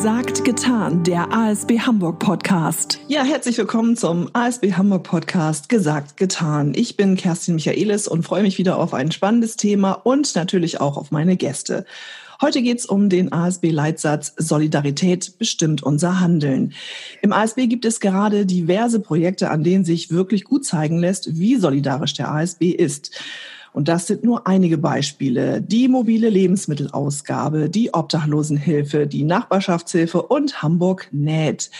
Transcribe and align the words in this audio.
Gesagt, 0.00 0.46
getan, 0.46 1.04
der 1.04 1.30
ASB 1.30 1.80
Hamburg 1.80 2.20
Podcast. 2.20 2.98
Ja, 3.08 3.22
herzlich 3.22 3.58
willkommen 3.58 3.98
zum 3.98 4.30
ASB 4.32 4.72
Hamburg 4.72 5.02
Podcast 5.02 5.68
Gesagt, 5.68 6.16
getan. 6.16 6.72
Ich 6.74 6.96
bin 6.96 7.16
Kerstin 7.16 7.56
Michaelis 7.56 8.08
und 8.08 8.22
freue 8.22 8.42
mich 8.42 8.56
wieder 8.56 8.78
auf 8.78 8.94
ein 8.94 9.12
spannendes 9.12 9.56
Thema 9.56 9.92
und 9.92 10.34
natürlich 10.34 10.80
auch 10.80 10.96
auf 10.96 11.10
meine 11.10 11.36
Gäste. 11.36 11.84
Heute 12.40 12.62
geht 12.62 12.78
es 12.78 12.86
um 12.86 13.10
den 13.10 13.30
ASB-Leitsatz 13.30 14.32
Solidarität 14.38 15.36
bestimmt 15.36 15.82
unser 15.82 16.18
Handeln. 16.18 16.72
Im 17.20 17.34
ASB 17.34 17.66
gibt 17.66 17.84
es 17.84 18.00
gerade 18.00 18.46
diverse 18.46 19.00
Projekte, 19.00 19.50
an 19.50 19.64
denen 19.64 19.84
sich 19.84 20.10
wirklich 20.10 20.44
gut 20.44 20.64
zeigen 20.64 20.98
lässt, 20.98 21.38
wie 21.38 21.56
solidarisch 21.56 22.14
der 22.14 22.32
ASB 22.32 22.70
ist. 22.70 23.20
Und 23.72 23.88
das 23.88 24.06
sind 24.06 24.24
nur 24.24 24.46
einige 24.46 24.78
Beispiele. 24.78 25.60
Die 25.62 25.88
mobile 25.88 26.28
Lebensmittelausgabe, 26.28 27.70
die 27.70 27.94
Obdachlosenhilfe, 27.94 29.06
die 29.06 29.24
Nachbarschaftshilfe 29.24 30.22
und 30.22 30.62
Hamburg 30.62 31.08
näht. 31.12 31.70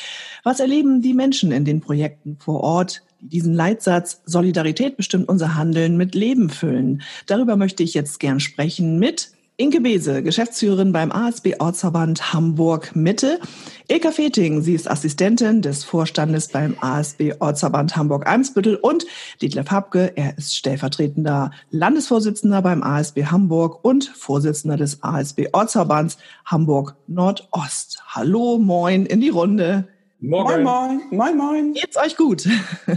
Was 0.45 0.61
erleben 0.61 1.03
die 1.03 1.15
Menschen 1.15 1.53
in 1.53 1.65
den 1.65 1.81
Projekten 1.81 2.37
vor 2.39 2.61
Ort? 2.61 3.03
die 3.23 3.29
diesen 3.29 3.55
Leitsatz 3.55 4.23
Solidarität 4.25 4.97
bestimmt 4.97 5.29
unser 5.29 5.55
Handeln 5.55 5.97
mit 5.97 6.15
Leben 6.15 6.49
füllen. 6.49 7.03
Darüber 7.27 7.57
möchte 7.57 7.83
ich 7.83 7.95
jetzt 7.95 8.19
gern 8.19 8.41
sprechen 8.41 8.99
mit 8.99 9.33
Inke 9.61 9.83
Bese, 9.83 10.23
Geschäftsführerin 10.23 10.91
beim 10.91 11.13
ASB 11.13 11.57
Ortsverband 11.59 12.33
Hamburg 12.33 12.97
Mitte. 12.97 13.41
Ilka 13.89 14.11
Feting, 14.11 14.63
sie 14.63 14.73
ist 14.73 14.91
Assistentin 14.91 15.61
des 15.61 15.85
Vorstandes 15.85 16.49
beim 16.49 16.77
ASB 16.81 17.35
Ortsverband 17.41 17.95
Hamburg 17.95 18.27
Eimsbüttel 18.27 18.77
und 18.77 19.05
Dietlef 19.43 19.71
Habke, 19.71 20.13
er 20.17 20.39
ist 20.39 20.57
stellvertretender 20.57 21.51
Landesvorsitzender 21.69 22.63
beim 22.63 22.83
ASB 22.83 23.27
Hamburg 23.27 23.85
und 23.85 24.07
Vorsitzender 24.07 24.79
des 24.79 25.03
ASB 25.03 25.49
Ortsverbands 25.53 26.17
Hamburg 26.47 26.97
Nordost. 27.07 28.03
Hallo, 28.07 28.57
moin 28.57 29.05
in 29.05 29.21
die 29.21 29.29
Runde. 29.29 29.87
Morgen. 30.21 30.63
Moin, 30.63 31.03
moin, 31.11 31.19
moin, 31.19 31.37
moin. 31.37 31.73
Geht's 31.75 31.99
euch 31.99 32.17
gut? 32.17 32.49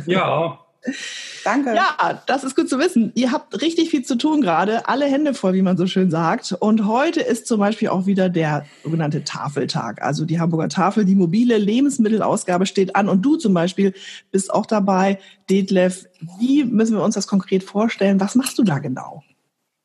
Ja, 0.06 0.60
Danke. 1.44 1.76
Ja, 1.76 2.22
das 2.26 2.44
ist 2.44 2.56
gut 2.56 2.70
zu 2.70 2.80
wissen. 2.80 3.12
Ihr 3.16 3.32
habt 3.32 3.62
richtig 3.62 3.90
viel 3.90 4.04
zu 4.04 4.18
tun 4.18 4.42
gerade, 4.42 4.88
alle 4.88 5.06
Hände 5.06 5.34
voll, 5.34 5.54
wie 5.54 5.62
man 5.62 5.78
so 5.78 5.88
schön 5.88 6.10
sagt. 6.10 6.56
Und 6.60 6.88
heute 6.88 7.22
ist 7.22 7.48
zum 7.48 7.60
Beispiel 7.60 7.90
auch 7.90 8.06
wieder 8.06 8.30
der 8.30 8.66
sogenannte 8.84 9.24
Tafeltag. 9.24 10.02
Also 10.02 10.26
die 10.26 10.40
Hamburger 10.40 10.70
Tafel, 10.70 11.06
die 11.06 11.16
mobile 11.16 11.58
Lebensmittelausgabe 11.58 12.66
steht 12.66 12.96
an. 12.96 13.10
Und 13.10 13.22
du 13.24 13.38
zum 13.38 13.54
Beispiel 13.54 13.94
bist 14.32 14.54
auch 14.54 14.66
dabei. 14.66 15.20
Detlef, 15.50 16.06
wie 16.40 16.64
müssen 16.64 16.96
wir 16.96 17.04
uns 17.04 17.16
das 17.16 17.28
konkret 17.28 17.64
vorstellen? 17.64 18.20
Was 18.20 18.36
machst 18.36 18.58
du 18.58 18.64
da 18.64 18.80
genau? 18.80 19.24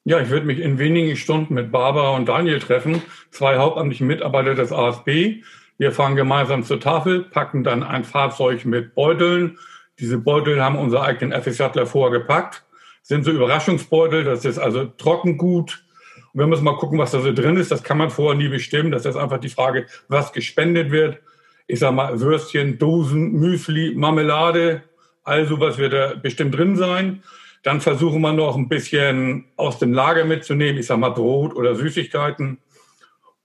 Ja, 0.04 0.20
ich 0.20 0.30
würde 0.30 0.46
mich 0.46 0.58
in 0.60 0.78
wenigen 0.78 1.16
Stunden 1.16 1.54
mit 1.54 1.70
Barbara 1.70 2.16
und 2.16 2.28
Daniel 2.28 2.60
treffen, 2.60 3.02
zwei 3.30 3.58
hauptamtlichen 3.58 4.06
Mitarbeiter 4.06 4.54
des 4.54 4.72
ASB. 4.72 5.42
Wir 5.76 5.92
fahren 5.92 6.16
gemeinsam 6.16 6.64
zur 6.64 6.80
Tafel, 6.80 7.24
packen 7.24 7.62
dann 7.62 7.82
ein 7.82 8.04
Fahrzeug 8.04 8.64
mit 8.64 8.94
Beuteln, 8.94 9.58
diese 10.00 10.18
Beutel 10.18 10.62
haben 10.62 10.76
unsere 10.76 11.02
eigenen 11.02 11.40
FSJler 11.40 11.86
vorher 11.86 12.20
gepackt, 12.20 12.64
sind 13.02 13.24
so 13.24 13.30
Überraschungsbeutel, 13.30 14.24
das 14.24 14.44
ist 14.44 14.58
also 14.58 14.84
Trockengut. 14.84 15.84
Und 16.32 16.40
wir 16.40 16.46
müssen 16.46 16.64
mal 16.64 16.76
gucken, 16.76 16.98
was 16.98 17.12
da 17.12 17.20
so 17.20 17.32
drin 17.32 17.56
ist. 17.56 17.70
Das 17.70 17.82
kann 17.82 17.98
man 17.98 18.10
vorher 18.10 18.36
nie 18.36 18.48
bestimmen. 18.48 18.90
Das 18.90 19.06
ist 19.06 19.16
einfach 19.16 19.38
die 19.38 19.48
Frage, 19.48 19.86
was 20.08 20.32
gespendet 20.32 20.90
wird. 20.90 21.18
Ich 21.66 21.80
sag 21.80 21.94
mal, 21.94 22.20
Würstchen, 22.20 22.78
Dosen, 22.78 23.32
Müsli, 23.32 23.94
Marmelade, 23.94 24.82
all 25.24 25.46
sowas 25.46 25.78
wird 25.78 25.92
da 25.92 26.14
bestimmt 26.14 26.56
drin 26.56 26.76
sein. 26.76 27.22
Dann 27.62 27.80
versuchen 27.80 28.20
wir 28.20 28.32
noch 28.32 28.56
ein 28.56 28.68
bisschen 28.68 29.46
aus 29.56 29.78
dem 29.78 29.92
Lager 29.92 30.24
mitzunehmen, 30.24 30.78
ich 30.78 30.86
sag 30.86 30.98
mal 30.98 31.10
Brot 31.10 31.54
oder 31.54 31.74
Süßigkeiten. 31.74 32.58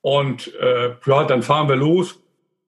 Und 0.01 0.53
äh, 0.55 0.95
ja, 1.05 1.23
dann 1.23 1.43
fahren 1.43 1.69
wir 1.69 1.75
los, 1.75 2.22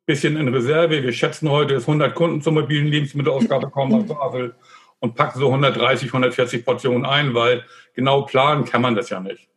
bisschen 0.06 0.38
in 0.38 0.48
Reserve. 0.50 1.04
Wir 1.04 1.14
schätzen 1.14 1.50
heute, 1.50 1.76
dass 1.76 1.84
100 1.84 2.14
Kunden 2.14 2.42
zur 2.42 2.54
mobilen 2.54 2.88
Lebensmittelausgabe 2.88 3.70
kommen 3.70 3.94
auf 3.94 4.08
Basel 4.08 4.56
und 5.00 5.16
packen 5.16 5.40
so 5.40 5.48
130, 5.48 6.10
140 6.10 6.66
Portionen 6.66 7.06
ein, 7.06 7.34
weil 7.34 7.64
genau 7.94 8.24
planen 8.24 8.66
kann 8.66 8.82
man 8.82 8.96
das 8.96 9.10
ja 9.10 9.20
nicht. 9.20 9.48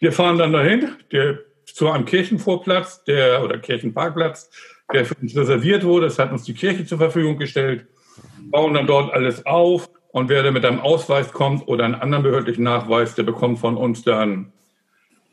Wir 0.00 0.12
fahren 0.12 0.38
dann 0.38 0.52
dahin, 0.52 0.96
der, 1.12 1.38
zu 1.64 1.90
einem 1.90 2.04
Kirchenvorplatz, 2.04 3.04
der, 3.04 3.42
oder 3.42 3.58
Kirchenparkplatz, 3.58 4.50
der 4.92 5.04
für 5.04 5.14
uns 5.20 5.36
reserviert 5.36 5.84
wurde. 5.84 6.06
Das 6.06 6.18
hat 6.18 6.30
uns 6.32 6.44
die 6.44 6.54
Kirche 6.54 6.84
zur 6.84 6.98
Verfügung 6.98 7.38
gestellt, 7.38 7.86
bauen 8.50 8.74
dann 8.74 8.86
dort 8.86 9.12
alles 9.12 9.44
auf 9.46 9.88
und 10.08 10.28
wer 10.28 10.42
da 10.42 10.50
mit 10.50 10.64
einem 10.64 10.80
Ausweis 10.80 11.32
kommt 11.32 11.68
oder 11.68 11.84
einen 11.84 11.94
anderen 11.94 12.22
behördlichen 12.22 12.64
Nachweis, 12.64 13.14
der 13.14 13.24
bekommt 13.24 13.58
von 13.58 13.76
uns 13.76 14.02
dann 14.02 14.52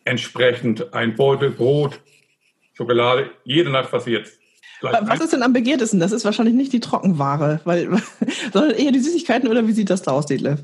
entsprechend 0.05 0.93
ein 0.93 1.15
Beutel 1.15 1.51
Brot, 1.51 2.01
Schokolade, 2.73 3.29
jede 3.45 3.69
Nacht, 3.69 3.93
was 3.93 4.05
jetzt 4.07 4.42
was 4.83 5.19
ist 5.19 5.33
denn 5.33 5.43
am 5.43 5.53
begehrtesten? 5.53 5.99
Das 5.99 6.11
ist 6.11 6.25
wahrscheinlich 6.25 6.55
nicht 6.55 6.73
die 6.73 6.79
Trockenware, 6.79 7.61
weil, 7.63 7.89
sondern 8.53 8.71
eher 8.71 8.91
die 8.91 8.99
Süßigkeiten 8.99 9.49
oder 9.49 9.67
wie 9.67 9.73
sieht 9.73 9.89
das 9.89 10.01
da 10.01 10.11
aus, 10.11 10.25
Detlef? 10.25 10.63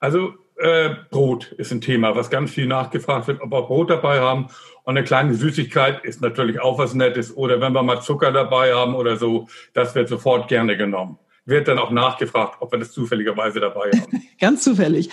Also 0.00 0.34
äh, 0.56 0.90
Brot 1.10 1.52
ist 1.52 1.72
ein 1.72 1.80
Thema, 1.80 2.14
was 2.14 2.30
ganz 2.30 2.50
viel 2.50 2.66
nachgefragt 2.66 3.28
wird, 3.28 3.40
ob 3.40 3.50
wir 3.50 3.62
Brot 3.62 3.90
dabei 3.90 4.20
haben. 4.20 4.48
Und 4.84 4.96
eine 4.96 5.04
kleine 5.04 5.34
Süßigkeit 5.34 6.04
ist 6.04 6.20
natürlich 6.20 6.60
auch 6.60 6.78
was 6.78 6.94
Nettes. 6.94 7.36
Oder 7.36 7.60
wenn 7.60 7.72
wir 7.72 7.82
mal 7.82 8.00
Zucker 8.00 8.32
dabei 8.32 8.74
haben 8.74 8.94
oder 8.94 9.16
so, 9.16 9.48
das 9.72 9.94
wird 9.94 10.08
sofort 10.08 10.48
gerne 10.48 10.76
genommen. 10.76 11.18
Wird 11.46 11.68
dann 11.68 11.78
auch 11.78 11.90
nachgefragt, 11.90 12.56
ob 12.60 12.72
wir 12.72 12.78
das 12.78 12.92
zufälligerweise 12.92 13.60
dabei 13.60 13.90
haben. 13.90 14.22
ganz 14.40 14.62
zufällig. 14.62 15.10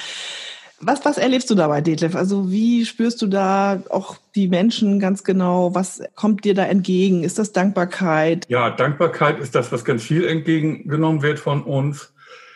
Was, 0.84 1.06
was 1.06 1.18
erlebst 1.18 1.50
du 1.50 1.56
dabei, 1.56 1.82
Detlef? 1.82 2.16
Also 2.16 2.52
wie 2.52 2.86
spürst 2.86 3.22
du 3.22 3.28
da 3.28 3.84
auch 3.90 4.18
die 4.36 4.48
Menschen 4.48 5.00
ganz 5.00 5.24
genau? 5.24 5.76
Was 5.76 6.02
kommt 6.16 6.44
dir 6.44 6.56
da 6.56 6.66
entgegen? 6.66 7.24
Ist 7.24 7.38
das 7.38 7.52
Dankbarkeit? 7.52 8.46
Ja, 8.50 8.72
Dankbarkeit 8.72 9.40
ist 9.40 9.54
das, 9.54 9.72
was 9.72 9.86
ganz 9.86 10.04
viel 10.04 10.26
entgegengenommen 10.26 11.22
wird 11.22 11.40
von 11.40 11.64
uns. 11.64 12.14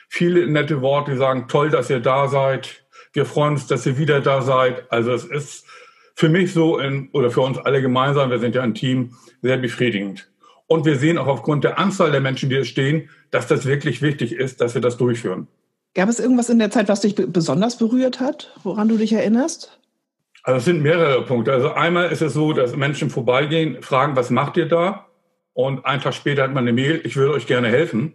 Viele 0.09 0.47
nette 0.47 0.81
Worte, 0.81 1.17
sagen, 1.17 1.47
toll, 1.47 1.69
dass 1.69 1.89
ihr 1.89 1.99
da 1.99 2.27
seid. 2.27 2.85
Wir 3.13 3.25
freuen 3.25 3.53
uns, 3.53 3.67
dass 3.67 3.85
ihr 3.85 3.97
wieder 3.97 4.21
da 4.21 4.41
seid. 4.41 4.91
Also 4.91 5.13
es 5.13 5.25
ist 5.25 5.65
für 6.15 6.29
mich 6.29 6.53
so, 6.53 6.79
in, 6.79 7.09
oder 7.11 7.29
für 7.29 7.41
uns 7.41 7.57
alle 7.59 7.81
gemeinsam, 7.81 8.31
wir 8.31 8.39
sind 8.39 8.55
ja 8.55 8.63
ein 8.63 8.73
Team, 8.73 9.15
sehr 9.41 9.57
befriedigend. 9.57 10.29
Und 10.67 10.85
wir 10.85 10.97
sehen 10.97 11.17
auch 11.17 11.27
aufgrund 11.27 11.63
der 11.63 11.77
Anzahl 11.77 12.11
der 12.11 12.21
Menschen, 12.21 12.49
die 12.49 12.55
hier 12.55 12.65
stehen, 12.65 13.09
dass 13.29 13.47
das 13.47 13.65
wirklich 13.65 14.01
wichtig 14.01 14.33
ist, 14.33 14.61
dass 14.61 14.73
wir 14.73 14.81
das 14.81 14.97
durchführen. 14.97 15.47
Gab 15.95 16.09
es 16.09 16.19
irgendwas 16.19 16.49
in 16.49 16.59
der 16.59 16.71
Zeit, 16.71 16.89
was 16.89 17.01
dich 17.01 17.15
besonders 17.15 17.77
berührt 17.77 18.19
hat, 18.19 18.53
woran 18.63 18.89
du 18.89 18.97
dich 18.97 19.13
erinnerst? 19.13 19.79
Also 20.43 20.57
es 20.57 20.65
sind 20.65 20.83
mehrere 20.83 21.23
Punkte. 21.23 21.53
Also 21.53 21.71
einmal 21.71 22.11
ist 22.11 22.21
es 22.21 22.33
so, 22.33 22.51
dass 22.51 22.75
Menschen 22.75 23.09
vorbeigehen, 23.09 23.81
fragen, 23.81 24.15
was 24.15 24.29
macht 24.29 24.57
ihr 24.57 24.67
da? 24.67 25.07
Und 25.53 25.85
einen 25.85 26.01
Tag 26.01 26.13
später 26.13 26.43
hat 26.43 26.53
man 26.53 26.65
eine 26.65 26.73
Mail, 26.73 27.01
ich 27.05 27.15
würde 27.15 27.33
euch 27.33 27.47
gerne 27.47 27.69
helfen. 27.69 28.13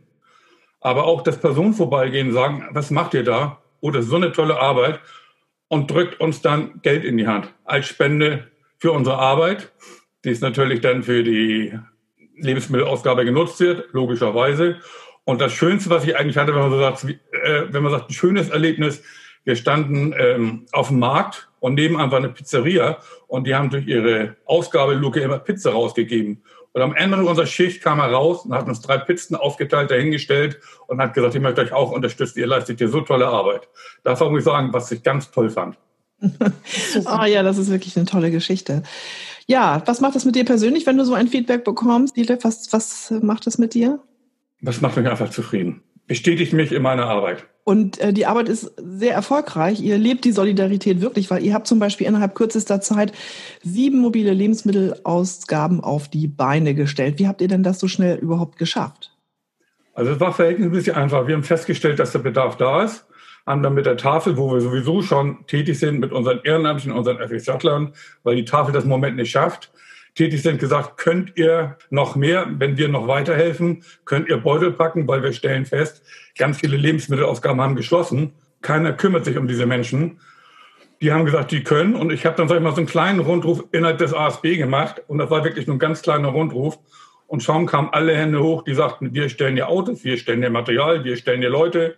Aber 0.81 1.05
auch, 1.05 1.23
dass 1.23 1.41
Personen 1.41 1.73
vorbeigehen, 1.73 2.33
sagen, 2.33 2.69
was 2.71 2.91
macht 2.91 3.15
ihr 3.15 3.25
da? 3.25 3.63
Oh, 3.81 3.91
das 3.91 4.05
ist 4.05 4.11
so 4.11 4.17
eine 4.17 4.33
tolle 4.33 4.61
Arbeit. 4.61 5.01
Und 5.69 5.91
drückt 5.91 6.21
uns 6.21 6.43
dann 6.43 6.81
Geld 6.83 7.05
in 7.05 7.17
die 7.17 7.27
Hand 7.27 7.53
als 7.65 7.87
Spende 7.87 8.49
für 8.77 8.93
unsere 8.93 9.17
Arbeit, 9.17 9.73
die 10.25 10.31
es 10.31 10.41
natürlich 10.41 10.83
dann 10.83 11.03
für 11.03 11.25
die 11.25 11.79
Lebensmittelausgabe 12.37 13.25
genutzt 13.25 13.59
wird, 13.61 13.89
logischerweise. 13.93 14.77
Und 15.31 15.41
das 15.41 15.53
Schönste, 15.53 15.91
was 15.91 16.05
ich 16.05 16.17
eigentlich 16.17 16.37
hatte, 16.37 16.53
wenn 16.53 16.63
man 16.63 16.73
so 16.73 16.81
sagt, 16.81 17.05
äh, 17.05 17.73
wenn 17.73 17.85
man 17.85 17.93
sagt, 17.93 18.11
ein 18.11 18.13
schönes 18.13 18.49
Erlebnis, 18.49 19.01
wir 19.45 19.55
standen 19.55 20.13
ähm, 20.19 20.67
auf 20.73 20.89
dem 20.89 20.99
Markt 20.99 21.49
und 21.61 21.75
nebenan 21.75 22.11
war 22.11 22.19
eine 22.19 22.31
Pizzeria 22.31 22.99
und 23.29 23.47
die 23.47 23.55
haben 23.55 23.71
durch 23.71 23.87
ihre 23.87 24.35
Ausgabeluke 24.45 25.21
immer 25.21 25.39
Pizza 25.39 25.71
rausgegeben. 25.71 26.43
Und 26.73 26.83
am 26.83 26.97
Ende 26.97 27.19
unserer 27.19 27.47
Schicht 27.47 27.81
kam 27.81 28.01
er 28.01 28.11
raus 28.11 28.45
und 28.45 28.55
hat 28.55 28.67
uns 28.67 28.81
drei 28.81 28.99
Pizzen 28.99 29.37
aufgeteilt, 29.37 29.93
dahingestellt 29.93 30.59
und 30.89 31.01
hat 31.01 31.15
gesagt, 31.15 31.37
ich 31.37 31.41
möchte 31.41 31.61
euch 31.61 31.73
auch 31.73 31.93
unterstützen, 31.93 32.41
ihr 32.41 32.49
leistet 32.49 32.79
hier 32.79 32.89
so 32.89 33.01
tolle 33.01 33.29
Arbeit. 33.29 33.69
Das 34.03 34.19
muss 34.19 34.37
ich 34.41 34.45
sagen, 34.45 34.73
was 34.73 34.91
ich 34.91 35.01
ganz 35.05 35.31
toll 35.31 35.49
fand. 35.49 35.77
oh 36.23 37.25
ja, 37.25 37.45
das 37.45 37.57
ist 37.57 37.71
wirklich 37.71 37.97
eine 37.97 38.07
tolle 38.07 38.33
Geschichte. 38.33 38.83
Ja, 39.47 39.81
was 39.87 40.01
macht 40.01 40.17
das 40.17 40.25
mit 40.25 40.35
dir 40.35 40.45
persönlich, 40.45 40.87
wenn 40.87 40.97
du 40.97 41.05
so 41.05 41.15
ein 41.15 41.29
Feedback 41.29 41.63
bekommst? 41.63 42.17
Was, 42.17 42.73
was 42.73 43.13
macht 43.23 43.47
das 43.47 43.59
mit 43.59 43.75
dir? 43.75 44.01
Das 44.63 44.81
macht 44.81 44.97
mich 44.97 45.09
einfach 45.09 45.31
zufrieden. 45.31 45.83
Bestätigt 46.07 46.53
mich 46.53 46.73
in 46.73 46.83
meiner 46.83 47.07
Arbeit. 47.07 47.47
Und 47.65 48.01
äh, 48.01 48.13
die 48.13 48.27
Arbeit 48.27 48.49
ist 48.49 48.73
sehr 48.77 49.15
erfolgreich. 49.15 49.81
Ihr 49.81 49.97
lebt 49.97 50.25
die 50.25 50.33
Solidarität 50.33 51.01
wirklich, 51.01 51.31
weil 51.31 51.45
ihr 51.45 51.55
habt 51.55 51.67
zum 51.67 51.79
Beispiel 51.79 52.07
innerhalb 52.07 52.35
kürzester 52.35 52.81
Zeit 52.81 53.13
sieben 53.63 54.01
mobile 54.01 54.33
Lebensmittelausgaben 54.33 55.81
auf 55.81 56.09
die 56.09 56.27
Beine 56.27 56.75
gestellt. 56.75 57.19
Wie 57.19 57.29
habt 57.29 57.41
ihr 57.41 57.49
denn 57.49 57.63
das 57.63 57.79
so 57.79 57.87
schnell 57.87 58.19
überhaupt 58.19 58.59
geschafft? 58.59 59.17
Also 59.95 60.13
es 60.13 60.21
war 60.21 60.33
verhältnismäßig 60.33 60.97
einfach. 60.97 61.27
Wir 61.27 61.35
haben 61.35 61.45
festgestellt, 61.45 61.99
dass 61.99 62.13
der 62.13 62.21
Bedarf 62.21 62.57
da 62.57 62.83
ist, 62.83 63.07
haben 63.47 63.63
dann 63.63 63.75
mit 63.75 63.87
der 63.87 63.97
Tafel, 63.97 64.37
wo 64.37 64.53
wir 64.53 64.61
sowieso 64.61 65.03
schon 65.03 65.47
tätig 65.47 65.79
sind, 65.79 66.01
mit 66.01 66.13
unseren 66.13 66.41
Ehrenamtlichen, 66.43 66.93
unseren 66.93 67.19
FSJlern, 67.19 67.93
weil 68.23 68.37
die 68.37 68.45
Tafel 68.45 68.73
das 68.73 68.85
Moment 68.85 69.17
nicht 69.17 69.31
schafft, 69.31 69.71
tätig 70.15 70.43
sind, 70.43 70.59
gesagt, 70.59 70.97
könnt 70.97 71.37
ihr 71.37 71.77
noch 71.91 72.17
mehr, 72.17 72.47
wenn 72.59 72.77
wir 72.77 72.89
noch 72.89 73.07
weiterhelfen, 73.09 73.85
könnt 74.05 74.29
ihr 74.29 74.37
Beutel 74.39 74.73
packen, 74.73 75.07
weil 75.09 75.23
wir 75.23 75.33
stellen 75.33 75.67
fest, 75.67 76.03
ganz 76.37 76.59
viele 76.59 76.77
Lebensmittelausgaben 76.77 77.61
haben 77.61 77.77
geschlossen. 77.77 78.33
Keiner 78.63 78.93
kümmert 78.93 79.25
sich 79.25 79.37
um 79.39 79.49
diese 79.49 79.67
Menschen. 79.67 80.21
die 81.01 81.13
haben 81.13 81.25
gesagt, 81.25 81.51
die 81.51 81.63
können. 81.63 81.95
Und 81.95 82.13
ich 82.13 82.27
habe 82.27 82.37
dann, 82.37 82.47
sag 82.49 82.57
ich 82.57 82.63
mal, 82.63 82.73
so 82.73 82.79
einen 82.79 82.87
kleinen 82.87 83.21
Rundruf 83.21 83.65
innerhalb 83.73 83.99
des 83.99 84.13
ASB 84.13 84.57
gemacht. 84.57 85.03
Und 85.09 85.19
das 85.19 85.31
war 85.31 85.45
wirklich 85.45 85.67
nur 85.67 85.77
ein 85.77 85.81
ganz 85.81 86.03
kleiner 86.03 86.29
Rundruf. 86.29 86.79
Und 87.27 87.43
schon 87.43 87.67
kamen 87.67 87.89
alle 87.93 88.15
Hände 88.17 88.43
hoch, 88.43 88.65
die 88.65 88.75
sagten, 88.75 89.15
wir 89.15 89.29
stellen 89.29 89.57
dir 89.57 89.69
Autos, 89.69 90.05
wir 90.05 90.19
stellen 90.19 90.43
dir 90.43 90.51
Material, 90.51 91.05
wir 91.05 91.17
stellen 91.17 91.41
dir 91.41 91.49
Leute. 91.49 91.97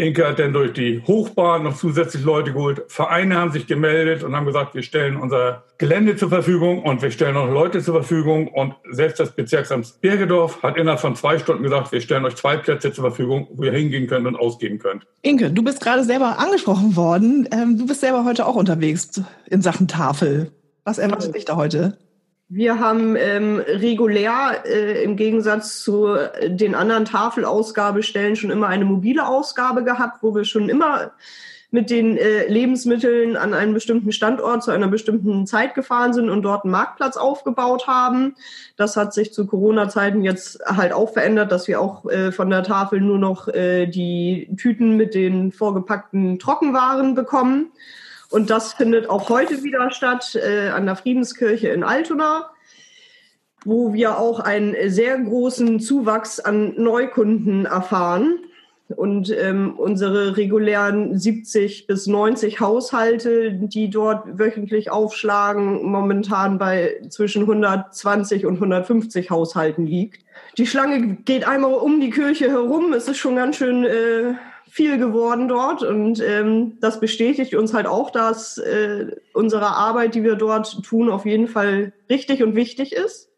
Inke 0.00 0.28
hat 0.28 0.38
dann 0.38 0.52
durch 0.52 0.72
die 0.74 1.02
Hochbahn 1.08 1.64
noch 1.64 1.76
zusätzlich 1.76 2.22
Leute 2.22 2.52
geholt. 2.52 2.84
Vereine 2.86 3.36
haben 3.36 3.50
sich 3.50 3.66
gemeldet 3.66 4.22
und 4.22 4.36
haben 4.36 4.46
gesagt, 4.46 4.76
wir 4.76 4.84
stellen 4.84 5.16
unser 5.16 5.64
Gelände 5.76 6.14
zur 6.14 6.28
Verfügung 6.28 6.84
und 6.84 7.02
wir 7.02 7.10
stellen 7.10 7.34
noch 7.34 7.50
Leute 7.50 7.82
zur 7.82 7.94
Verfügung. 7.94 8.46
Und 8.46 8.76
selbst 8.88 9.18
das 9.18 9.32
Bezirksamt 9.32 10.00
Bergedorf 10.00 10.62
hat 10.62 10.76
innerhalb 10.76 11.00
von 11.00 11.16
zwei 11.16 11.40
Stunden 11.40 11.64
gesagt, 11.64 11.90
wir 11.90 12.00
stellen 12.00 12.24
euch 12.24 12.36
zwei 12.36 12.56
Plätze 12.56 12.92
zur 12.92 13.06
Verfügung, 13.06 13.48
wo 13.50 13.64
ihr 13.64 13.72
hingehen 13.72 14.06
könnt 14.06 14.28
und 14.28 14.36
ausgeben 14.36 14.78
könnt. 14.78 15.04
Inke, 15.22 15.50
du 15.50 15.64
bist 15.64 15.80
gerade 15.80 16.04
selber 16.04 16.38
angesprochen 16.38 16.94
worden. 16.94 17.48
Ähm, 17.50 17.76
du 17.76 17.86
bist 17.86 18.00
selber 18.00 18.24
heute 18.24 18.46
auch 18.46 18.54
unterwegs 18.54 19.20
in 19.46 19.62
Sachen 19.62 19.88
Tafel. 19.88 20.52
Was 20.84 20.98
erwartet 20.98 21.34
dich 21.34 21.44
da 21.44 21.56
heute? 21.56 21.98
Wir 22.50 22.80
haben 22.80 23.14
ähm, 23.16 23.58
regulär 23.58 24.64
äh, 24.64 25.02
im 25.02 25.16
Gegensatz 25.16 25.80
zu 25.82 26.16
den 26.46 26.74
anderen 26.74 27.04
Tafelausgabestellen 27.04 28.36
schon 28.36 28.50
immer 28.50 28.68
eine 28.68 28.86
mobile 28.86 29.26
Ausgabe 29.26 29.84
gehabt, 29.84 30.22
wo 30.22 30.34
wir 30.34 30.44
schon 30.44 30.70
immer 30.70 31.12
mit 31.70 31.90
den 31.90 32.16
äh, 32.16 32.46
Lebensmitteln 32.46 33.36
an 33.36 33.52
einen 33.52 33.74
bestimmten 33.74 34.12
Standort 34.12 34.62
zu 34.62 34.70
einer 34.70 34.88
bestimmten 34.88 35.46
Zeit 35.46 35.74
gefahren 35.74 36.14
sind 36.14 36.30
und 36.30 36.42
dort 36.42 36.64
einen 36.64 36.72
Marktplatz 36.72 37.18
aufgebaut 37.18 37.86
haben. 37.86 38.34
Das 38.76 38.96
hat 38.96 39.12
sich 39.12 39.34
zu 39.34 39.46
Corona-Zeiten 39.46 40.22
jetzt 40.22 40.60
halt 40.64 40.94
auch 40.94 41.12
verändert, 41.12 41.52
dass 41.52 41.68
wir 41.68 41.80
auch 41.82 42.06
äh, 42.06 42.32
von 42.32 42.48
der 42.48 42.62
Tafel 42.62 43.02
nur 43.02 43.18
noch 43.18 43.48
äh, 43.48 43.86
die 43.86 44.48
Tüten 44.56 44.96
mit 44.96 45.14
den 45.14 45.52
vorgepackten 45.52 46.38
Trockenwaren 46.38 47.14
bekommen. 47.14 47.72
Und 48.30 48.50
das 48.50 48.74
findet 48.74 49.08
auch 49.08 49.28
heute 49.30 49.62
wieder 49.62 49.90
statt 49.90 50.34
äh, 50.34 50.68
an 50.68 50.86
der 50.86 50.96
Friedenskirche 50.96 51.68
in 51.68 51.82
Altona, 51.82 52.50
wo 53.64 53.92
wir 53.92 54.18
auch 54.18 54.40
einen 54.40 54.74
sehr 54.90 55.18
großen 55.18 55.80
Zuwachs 55.80 56.38
an 56.38 56.74
Neukunden 56.76 57.64
erfahren. 57.64 58.40
Und 58.96 59.30
ähm, 59.30 59.74
unsere 59.78 60.38
regulären 60.38 61.18
70 61.18 61.86
bis 61.86 62.06
90 62.06 62.60
Haushalte, 62.60 63.52
die 63.52 63.90
dort 63.90 64.38
wöchentlich 64.38 64.90
aufschlagen, 64.90 65.82
momentan 65.84 66.56
bei 66.56 66.98
zwischen 67.10 67.42
120 67.42 68.46
und 68.46 68.54
150 68.54 69.28
Haushalten 69.28 69.86
liegt. 69.86 70.24
Die 70.56 70.66
Schlange 70.66 71.16
geht 71.16 71.46
einmal 71.46 71.74
um 71.74 72.00
die 72.00 72.08
Kirche 72.08 72.48
herum. 72.48 72.94
Es 72.94 73.08
ist 73.08 73.18
schon 73.18 73.36
ganz 73.36 73.56
schön 73.56 73.84
äh, 73.84 74.34
viel 74.70 74.98
geworden 74.98 75.48
dort 75.48 75.82
und 75.82 76.20
ähm, 76.20 76.78
das 76.80 77.00
bestätigt 77.00 77.54
uns 77.54 77.74
halt 77.74 77.86
auch, 77.86 78.10
dass 78.10 78.58
äh, 78.58 79.16
unsere 79.32 79.68
Arbeit, 79.68 80.14
die 80.14 80.22
wir 80.22 80.34
dort 80.34 80.82
tun, 80.84 81.10
auf 81.10 81.26
jeden 81.26 81.48
Fall 81.48 81.92
richtig 82.08 82.42
und 82.42 82.54
wichtig 82.54 82.92
ist. 82.92 83.28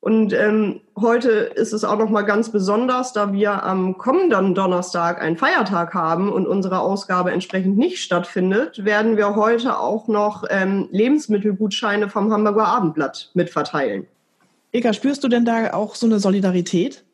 Und 0.00 0.32
ähm, 0.32 0.80
heute 0.96 1.30
ist 1.30 1.72
es 1.72 1.82
auch 1.82 1.98
noch 1.98 2.08
mal 2.08 2.22
ganz 2.22 2.52
besonders, 2.52 3.12
da 3.12 3.32
wir 3.32 3.64
am 3.64 3.98
kommenden 3.98 4.54
Donnerstag 4.54 5.20
einen 5.20 5.36
Feiertag 5.36 5.92
haben 5.92 6.32
und 6.32 6.46
unsere 6.46 6.78
Ausgabe 6.78 7.32
entsprechend 7.32 7.76
nicht 7.76 7.98
stattfindet, 7.98 8.84
werden 8.84 9.16
wir 9.16 9.34
heute 9.34 9.78
auch 9.78 10.06
noch 10.06 10.44
ähm, 10.50 10.88
Lebensmittelgutscheine 10.92 12.08
vom 12.08 12.32
Hamburger 12.32 12.66
Abendblatt 12.66 13.30
mitverteilen. 13.34 14.06
Eka, 14.70 14.92
spürst 14.92 15.24
du 15.24 15.28
denn 15.28 15.44
da 15.44 15.72
auch 15.72 15.96
so 15.96 16.06
eine 16.06 16.20
Solidarität? 16.20 17.04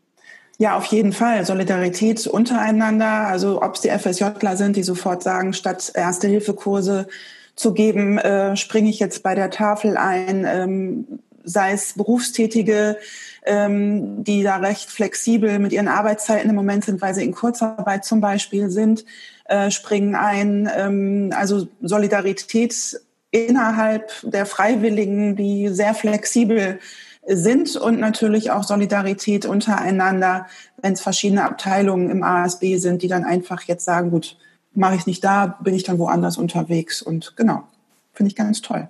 Ja, 0.58 0.76
auf 0.76 0.84
jeden 0.86 1.12
Fall. 1.12 1.44
Solidarität 1.44 2.26
untereinander. 2.26 3.26
Also 3.26 3.60
ob 3.60 3.74
es 3.74 3.80
die 3.80 3.90
FSJler 3.90 4.56
sind, 4.56 4.76
die 4.76 4.84
sofort 4.84 5.22
sagen, 5.22 5.52
statt 5.52 5.90
Erste-Hilfe-Kurse 5.94 7.08
zu 7.56 7.74
geben, 7.74 8.18
äh, 8.18 8.56
springe 8.56 8.90
ich 8.90 9.00
jetzt 9.00 9.22
bei 9.22 9.34
der 9.34 9.50
Tafel 9.50 9.96
ein. 9.96 10.44
Ähm, 10.46 11.06
sei 11.44 11.72
es 11.72 11.92
Berufstätige, 11.92 12.96
ähm, 13.44 14.24
die 14.24 14.42
da 14.42 14.56
recht 14.56 14.90
flexibel 14.90 15.58
mit 15.58 15.72
ihren 15.72 15.88
Arbeitszeiten 15.88 16.48
im 16.48 16.56
Moment 16.56 16.84
sind, 16.84 17.02
weil 17.02 17.14
sie 17.14 17.24
in 17.24 17.32
Kurzarbeit 17.32 18.04
zum 18.04 18.20
Beispiel 18.20 18.70
sind, 18.70 19.04
äh, 19.44 19.70
springen 19.70 20.14
ein. 20.14 20.70
Ähm, 20.74 21.32
also 21.36 21.68
Solidarität 21.82 22.98
innerhalb 23.30 24.10
der 24.22 24.46
Freiwilligen, 24.46 25.36
die 25.36 25.68
sehr 25.68 25.94
flexibel 25.94 26.78
sind 27.26 27.76
und 27.76 28.00
natürlich 28.00 28.50
auch 28.50 28.64
Solidarität 28.64 29.46
untereinander, 29.46 30.46
wenn 30.80 30.92
es 30.92 31.00
verschiedene 31.00 31.44
Abteilungen 31.44 32.10
im 32.10 32.22
ASB 32.22 32.76
sind, 32.76 33.02
die 33.02 33.08
dann 33.08 33.24
einfach 33.24 33.62
jetzt 33.62 33.84
sagen, 33.84 34.10
gut, 34.10 34.36
mache 34.74 34.96
ich 34.96 35.06
nicht 35.06 35.24
da, 35.24 35.58
bin 35.62 35.74
ich 35.74 35.84
dann 35.84 35.98
woanders 35.98 36.36
unterwegs 36.36 37.00
und 37.02 37.36
genau, 37.36 37.64
finde 38.12 38.28
ich 38.28 38.36
ganz 38.36 38.60
toll. 38.60 38.88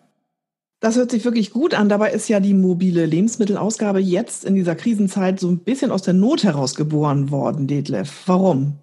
Das 0.81 0.97
hört 0.97 1.11
sich 1.11 1.25
wirklich 1.25 1.51
gut 1.51 1.73
an. 1.73 1.89
Dabei 1.89 2.13
ist 2.13 2.29
ja 2.29 2.41
die 2.41 2.53
mobile 2.53 3.07
Lebensmittelausgabe 3.07 4.01
jetzt 4.01 4.45
in 4.45 4.55
dieser 4.55 4.75
Krisenzeit 4.75 5.41
so 5.41 5.49
ein 5.49 5.61
bisschen 5.61 5.91
aus 5.91 6.03
der 6.03 6.13
Not 6.13 6.45
heraus 6.45 6.75
geboren 6.75 7.31
worden, 7.31 7.67
Detlef. 7.67 8.25
Warum? 8.27 8.75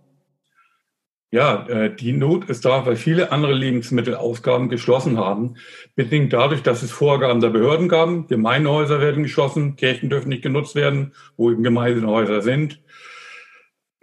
Ja, 1.33 1.65
äh, 1.67 1.95
die 1.95 2.11
Not 2.11 2.49
ist 2.49 2.65
da, 2.65 2.85
weil 2.85 2.97
viele 2.97 3.31
andere 3.31 3.53
Lebensmittelausgaben 3.53 4.67
geschlossen 4.67 5.17
haben, 5.17 5.55
bedingt 5.95 6.33
dadurch, 6.33 6.61
dass 6.61 6.83
es 6.83 6.91
Vorgaben 6.91 7.39
der 7.39 7.49
Behörden 7.49 7.87
gab. 7.87 8.27
Gemeinhäuser 8.27 8.99
werden 8.99 9.23
geschlossen, 9.23 9.77
Kirchen 9.77 10.09
dürfen 10.09 10.27
nicht 10.27 10.43
genutzt 10.43 10.75
werden, 10.75 11.13
wo 11.37 11.49
eben 11.49 11.63
Gemeinhäuser 11.63 12.41
sind. 12.41 12.81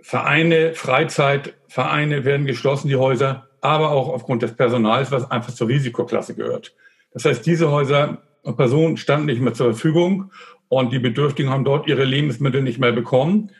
Vereine, 0.00 0.72
Freizeitvereine 0.72 2.24
werden 2.24 2.46
geschlossen, 2.46 2.88
die 2.88 2.96
Häuser, 2.96 3.46
aber 3.60 3.90
auch 3.90 4.08
aufgrund 4.08 4.42
des 4.42 4.56
Personals, 4.56 5.12
was 5.12 5.30
einfach 5.30 5.52
zur 5.52 5.68
Risikoklasse 5.68 6.34
gehört. 6.34 6.74
Das 7.12 7.26
heißt, 7.26 7.44
diese 7.44 7.70
Häuser 7.70 8.22
und 8.42 8.56
Personen 8.56 8.96
standen 8.96 9.26
nicht 9.26 9.42
mehr 9.42 9.52
zur 9.52 9.74
Verfügung 9.74 10.32
und 10.68 10.94
die 10.94 10.98
Bedürftigen 10.98 11.50
haben 11.50 11.64
dort 11.64 11.88
ihre 11.88 12.04
Lebensmittel 12.04 12.62
nicht 12.62 12.78
mehr 12.78 12.92
bekommen. 12.92 13.50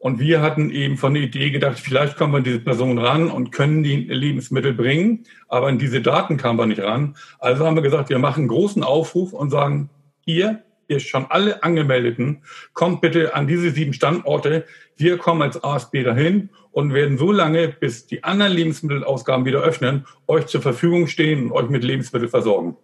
Und 0.00 0.18
wir 0.18 0.40
hatten 0.40 0.70
eben 0.70 0.96
von 0.96 1.12
der 1.12 1.22
Idee 1.22 1.50
gedacht, 1.50 1.78
vielleicht 1.78 2.16
kommen 2.16 2.32
wir 2.32 2.38
an 2.38 2.44
diese 2.44 2.60
Person 2.60 2.96
ran 2.96 3.30
und 3.30 3.52
können 3.52 3.82
die 3.82 3.96
Lebensmittel 3.96 4.72
bringen, 4.72 5.24
aber 5.46 5.66
an 5.66 5.78
diese 5.78 6.00
Daten 6.00 6.38
kamen 6.38 6.58
wir 6.58 6.64
nicht 6.64 6.80
ran. 6.80 7.16
Also 7.38 7.66
haben 7.66 7.76
wir 7.76 7.82
gesagt, 7.82 8.08
wir 8.08 8.18
machen 8.18 8.40
einen 8.40 8.48
großen 8.48 8.82
Aufruf 8.82 9.34
und 9.34 9.50
sagen, 9.50 9.90
ihr, 10.24 10.62
ihr 10.88 11.00
schon 11.00 11.26
alle 11.28 11.62
Angemeldeten, 11.62 12.42
kommt 12.72 13.02
bitte 13.02 13.34
an 13.34 13.46
diese 13.46 13.72
sieben 13.72 13.92
Standorte. 13.92 14.64
Wir 14.96 15.18
kommen 15.18 15.42
als 15.42 15.62
ASB 15.62 16.02
dahin 16.02 16.48
und 16.72 16.94
werden 16.94 17.18
so 17.18 17.30
lange, 17.30 17.68
bis 17.68 18.06
die 18.06 18.24
anderen 18.24 18.54
Lebensmittelausgaben 18.54 19.44
wieder 19.44 19.60
öffnen, 19.60 20.06
euch 20.26 20.46
zur 20.46 20.62
Verfügung 20.62 21.08
stehen 21.08 21.50
und 21.50 21.52
euch 21.52 21.68
mit 21.68 21.84
Lebensmitteln 21.84 22.30
versorgen. 22.30 22.78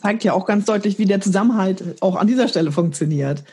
Zeigt 0.00 0.24
ja 0.24 0.32
auch 0.32 0.44
ganz 0.44 0.64
deutlich, 0.64 0.98
wie 0.98 1.04
der 1.04 1.20
Zusammenhalt 1.20 2.02
auch 2.02 2.16
an 2.16 2.26
dieser 2.26 2.48
Stelle 2.48 2.72
funktioniert. 2.72 3.44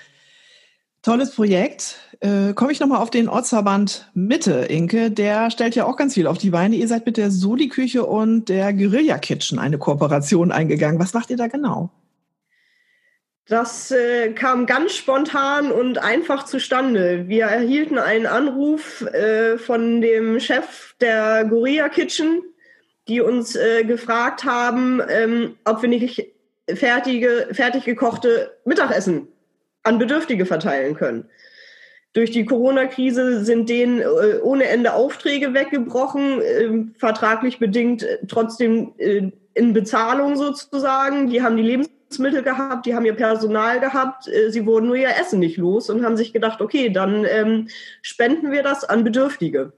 Tolles 1.03 1.31
Projekt. 1.31 1.97
Äh, 2.21 2.53
Komme 2.53 2.71
ich 2.71 2.79
nochmal 2.79 3.01
auf 3.01 3.11
den 3.11 3.27
Ortsverband 3.27 4.09
Mitte, 4.13 4.53
Inke. 4.53 5.11
Der 5.11 5.51
stellt 5.51 5.75
ja 5.75 5.83
auch 5.83 5.97
ganz 5.97 6.13
viel 6.13 6.27
auf 6.27 6.37
die 6.37 6.51
Beine. 6.51 6.77
Ihr 6.77 6.87
seid 6.87 7.05
mit 7.05 7.17
der 7.17 7.29
Soli-Küche 7.29 8.05
und 8.05 8.47
der 8.47 8.71
Guerilla 8.71 9.17
Kitchen 9.17 9.59
eine 9.59 9.77
Kooperation 9.77 10.53
eingegangen. 10.53 11.01
Was 11.01 11.13
macht 11.13 11.29
ihr 11.29 11.35
da 11.35 11.47
genau? 11.47 11.89
Das 13.47 13.91
äh, 13.91 14.31
kam 14.31 14.65
ganz 14.65 14.93
spontan 14.93 15.73
und 15.73 15.97
einfach 15.97 16.45
zustande. 16.45 17.27
Wir 17.27 17.47
erhielten 17.47 17.97
einen 17.97 18.25
Anruf 18.25 19.01
äh, 19.01 19.57
von 19.57 19.99
dem 19.99 20.39
Chef 20.39 20.95
der 21.01 21.43
Guerilla 21.43 21.89
Kitchen, 21.89 22.43
die 23.09 23.19
uns 23.19 23.57
äh, 23.57 23.83
gefragt 23.83 24.45
haben, 24.45 25.01
ähm, 25.09 25.57
ob 25.65 25.81
wir 25.81 25.89
nicht 25.89 26.31
fertige, 26.73 27.49
fertig 27.51 27.83
gekochte 27.83 28.57
Mittagessen 28.63 29.27
an 29.83 29.99
Bedürftige 29.99 30.45
verteilen 30.45 30.95
können. 30.95 31.29
Durch 32.13 32.29
die 32.29 32.45
Corona-Krise 32.45 33.43
sind 33.43 33.69
denen 33.69 33.99
äh, 33.99 34.39
ohne 34.41 34.65
Ende 34.65 34.93
Aufträge 34.93 35.53
weggebrochen, 35.53 36.41
äh, 36.41 36.69
vertraglich 36.97 37.57
bedingt 37.57 38.03
äh, 38.03 38.19
trotzdem 38.27 38.93
äh, 38.97 39.31
in 39.55 39.73
Bezahlung 39.73 40.35
sozusagen. 40.35 41.29
Die 41.29 41.41
haben 41.41 41.57
die 41.57 41.63
Lebensmittel 41.63 42.43
gehabt, 42.43 42.85
die 42.85 42.93
haben 42.93 43.05
ihr 43.05 43.15
Personal 43.15 43.79
gehabt, 43.79 44.27
äh, 44.27 44.51
sie 44.51 44.67
wurden 44.67 44.87
nur 44.87 44.95
ihr 44.95 45.09
Essen 45.19 45.39
nicht 45.39 45.57
los 45.57 45.89
und 45.89 46.05
haben 46.05 46.15
sich 46.15 46.33
gedacht, 46.33 46.61
okay, 46.61 46.91
dann 46.91 47.25
ähm, 47.25 47.67
spenden 48.03 48.51
wir 48.51 48.61
das 48.61 48.83
an 48.83 49.03
Bedürftige. 49.03 49.73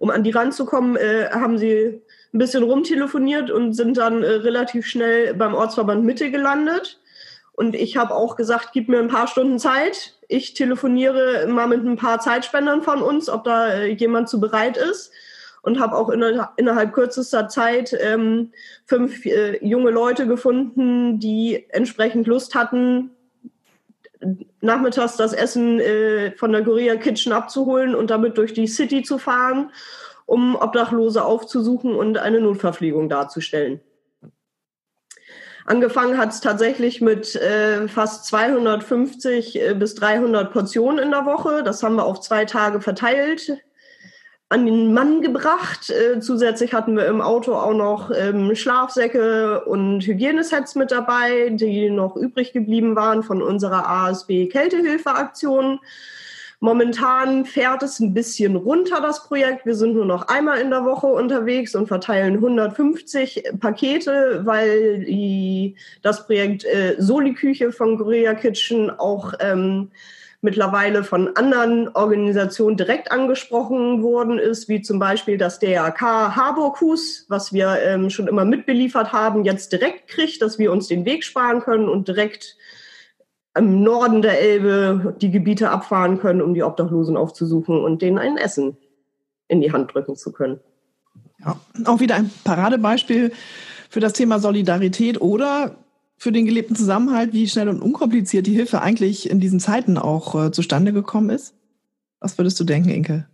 Um 0.00 0.10
an 0.10 0.24
die 0.24 0.32
ranzukommen, 0.32 0.96
äh, 0.96 1.28
haben 1.30 1.58
sie 1.58 2.02
ein 2.34 2.38
bisschen 2.38 2.64
rumtelefoniert 2.64 3.52
und 3.52 3.74
sind 3.74 3.98
dann 3.98 4.24
relativ 4.24 4.86
schnell 4.86 5.34
beim 5.34 5.54
Ortsverband 5.54 6.04
Mitte 6.04 6.32
gelandet 6.32 6.98
und 7.52 7.74
ich 7.74 7.96
habe 7.96 8.14
auch 8.14 8.36
gesagt, 8.36 8.70
gib 8.72 8.88
mir 8.88 8.98
ein 8.98 9.08
paar 9.08 9.26
Stunden 9.26 9.58
Zeit. 9.58 10.14
Ich 10.28 10.54
telefoniere 10.54 11.46
mal 11.48 11.66
mit 11.66 11.84
ein 11.84 11.96
paar 11.96 12.18
Zeitspendern 12.18 12.82
von 12.82 13.02
uns, 13.02 13.28
ob 13.28 13.44
da 13.44 13.68
äh, 13.68 13.92
jemand 13.92 14.28
zu 14.28 14.40
bereit 14.40 14.76
ist. 14.76 15.12
Und 15.64 15.78
habe 15.78 15.96
auch 15.96 16.08
inner, 16.08 16.52
innerhalb 16.56 16.92
kürzester 16.92 17.46
Zeit 17.46 17.96
ähm, 18.00 18.50
fünf 18.84 19.24
äh, 19.26 19.64
junge 19.64 19.90
Leute 19.90 20.26
gefunden, 20.26 21.20
die 21.20 21.66
entsprechend 21.68 22.26
Lust 22.26 22.56
hatten, 22.56 23.10
nachmittags 24.60 25.16
das 25.16 25.32
Essen 25.32 25.78
äh, 25.78 26.32
von 26.32 26.50
der 26.50 26.64
Korea 26.64 26.96
Kitchen 26.96 27.32
abzuholen 27.32 27.94
und 27.94 28.10
damit 28.10 28.38
durch 28.38 28.54
die 28.54 28.66
City 28.66 29.04
zu 29.04 29.18
fahren 29.18 29.70
um 30.26 30.56
Obdachlose 30.56 31.24
aufzusuchen 31.24 31.94
und 31.94 32.16
eine 32.16 32.40
Notverpflegung 32.40 33.08
darzustellen. 33.08 33.80
Angefangen 35.64 36.18
hat 36.18 36.30
es 36.30 36.40
tatsächlich 36.40 37.00
mit 37.00 37.36
äh, 37.36 37.86
fast 37.86 38.26
250 38.26 39.60
äh, 39.60 39.74
bis 39.74 39.94
300 39.94 40.52
Portionen 40.52 40.98
in 40.98 41.10
der 41.10 41.24
Woche. 41.24 41.62
Das 41.62 41.82
haben 41.82 41.96
wir 41.96 42.04
auf 42.04 42.20
zwei 42.20 42.44
Tage 42.44 42.80
verteilt, 42.80 43.62
an 44.48 44.66
den 44.66 44.92
Mann 44.92 45.20
gebracht. 45.20 45.90
Äh, 45.90 46.20
zusätzlich 46.20 46.74
hatten 46.74 46.96
wir 46.96 47.06
im 47.06 47.20
Auto 47.20 47.54
auch 47.54 47.74
noch 47.74 48.10
ähm, 48.10 48.54
Schlafsäcke 48.54 49.64
und 49.64 50.00
Hygienesets 50.04 50.74
mit 50.74 50.90
dabei, 50.90 51.50
die 51.50 51.90
noch 51.90 52.16
übrig 52.16 52.52
geblieben 52.52 52.96
waren 52.96 53.22
von 53.22 53.40
unserer 53.40 53.88
ASB 53.88 54.48
Kältehilfeaktion. 54.48 55.78
Momentan 56.64 57.44
fährt 57.44 57.82
es 57.82 57.98
ein 57.98 58.14
bisschen 58.14 58.54
runter, 58.54 59.00
das 59.00 59.24
Projekt. 59.24 59.66
Wir 59.66 59.74
sind 59.74 59.94
nur 59.94 60.06
noch 60.06 60.28
einmal 60.28 60.60
in 60.60 60.70
der 60.70 60.84
Woche 60.84 61.08
unterwegs 61.08 61.74
und 61.74 61.88
verteilen 61.88 62.34
150 62.34 63.42
Pakete, 63.58 64.42
weil 64.44 65.00
die, 65.00 65.74
das 66.02 66.24
Projekt 66.24 66.64
äh, 66.64 66.94
Soli-Küche 66.98 67.72
von 67.72 67.98
Korea 67.98 68.34
Kitchen 68.34 68.90
auch 68.90 69.32
ähm, 69.40 69.90
mittlerweile 70.40 71.02
von 71.02 71.36
anderen 71.36 71.88
Organisationen 71.96 72.76
direkt 72.76 73.10
angesprochen 73.10 74.00
worden 74.04 74.38
ist, 74.38 74.68
wie 74.68 74.82
zum 74.82 75.00
Beispiel 75.00 75.38
das 75.38 75.58
DRK 75.58 76.36
Harburghus, 76.36 77.26
was 77.26 77.52
wir 77.52 77.80
ähm, 77.84 78.08
schon 78.08 78.28
immer 78.28 78.44
mitbeliefert 78.44 79.12
haben, 79.12 79.42
jetzt 79.42 79.72
direkt 79.72 80.06
kriegt, 80.06 80.40
dass 80.40 80.60
wir 80.60 80.70
uns 80.70 80.86
den 80.86 81.04
Weg 81.06 81.24
sparen 81.24 81.58
können 81.58 81.88
und 81.88 82.06
direkt 82.06 82.56
im 83.56 83.82
Norden 83.82 84.22
der 84.22 84.40
Elbe 84.40 85.14
die 85.20 85.30
Gebiete 85.30 85.70
abfahren 85.70 86.18
können, 86.18 86.40
um 86.40 86.54
die 86.54 86.62
Obdachlosen 86.62 87.16
aufzusuchen 87.16 87.82
und 87.82 88.02
denen 88.02 88.18
ein 88.18 88.36
Essen 88.36 88.76
in 89.48 89.60
die 89.60 89.72
Hand 89.72 89.92
drücken 89.92 90.16
zu 90.16 90.32
können. 90.32 90.60
Ja, 91.44 91.58
auch 91.84 92.00
wieder 92.00 92.14
ein 92.14 92.30
Paradebeispiel 92.44 93.32
für 93.90 94.00
das 94.00 94.14
Thema 94.14 94.38
Solidarität 94.38 95.20
oder 95.20 95.76
für 96.16 96.32
den 96.32 96.46
gelebten 96.46 96.76
Zusammenhalt, 96.76 97.32
wie 97.32 97.48
schnell 97.48 97.68
und 97.68 97.82
unkompliziert 97.82 98.46
die 98.46 98.54
Hilfe 98.54 98.80
eigentlich 98.80 99.28
in 99.28 99.40
diesen 99.40 99.60
Zeiten 99.60 99.98
auch 99.98 100.46
äh, 100.46 100.52
zustande 100.52 100.92
gekommen 100.92 101.30
ist. 101.30 101.54
Was 102.20 102.38
würdest 102.38 102.58
du 102.60 102.64
denken, 102.64 102.90
Inke? 102.90 103.26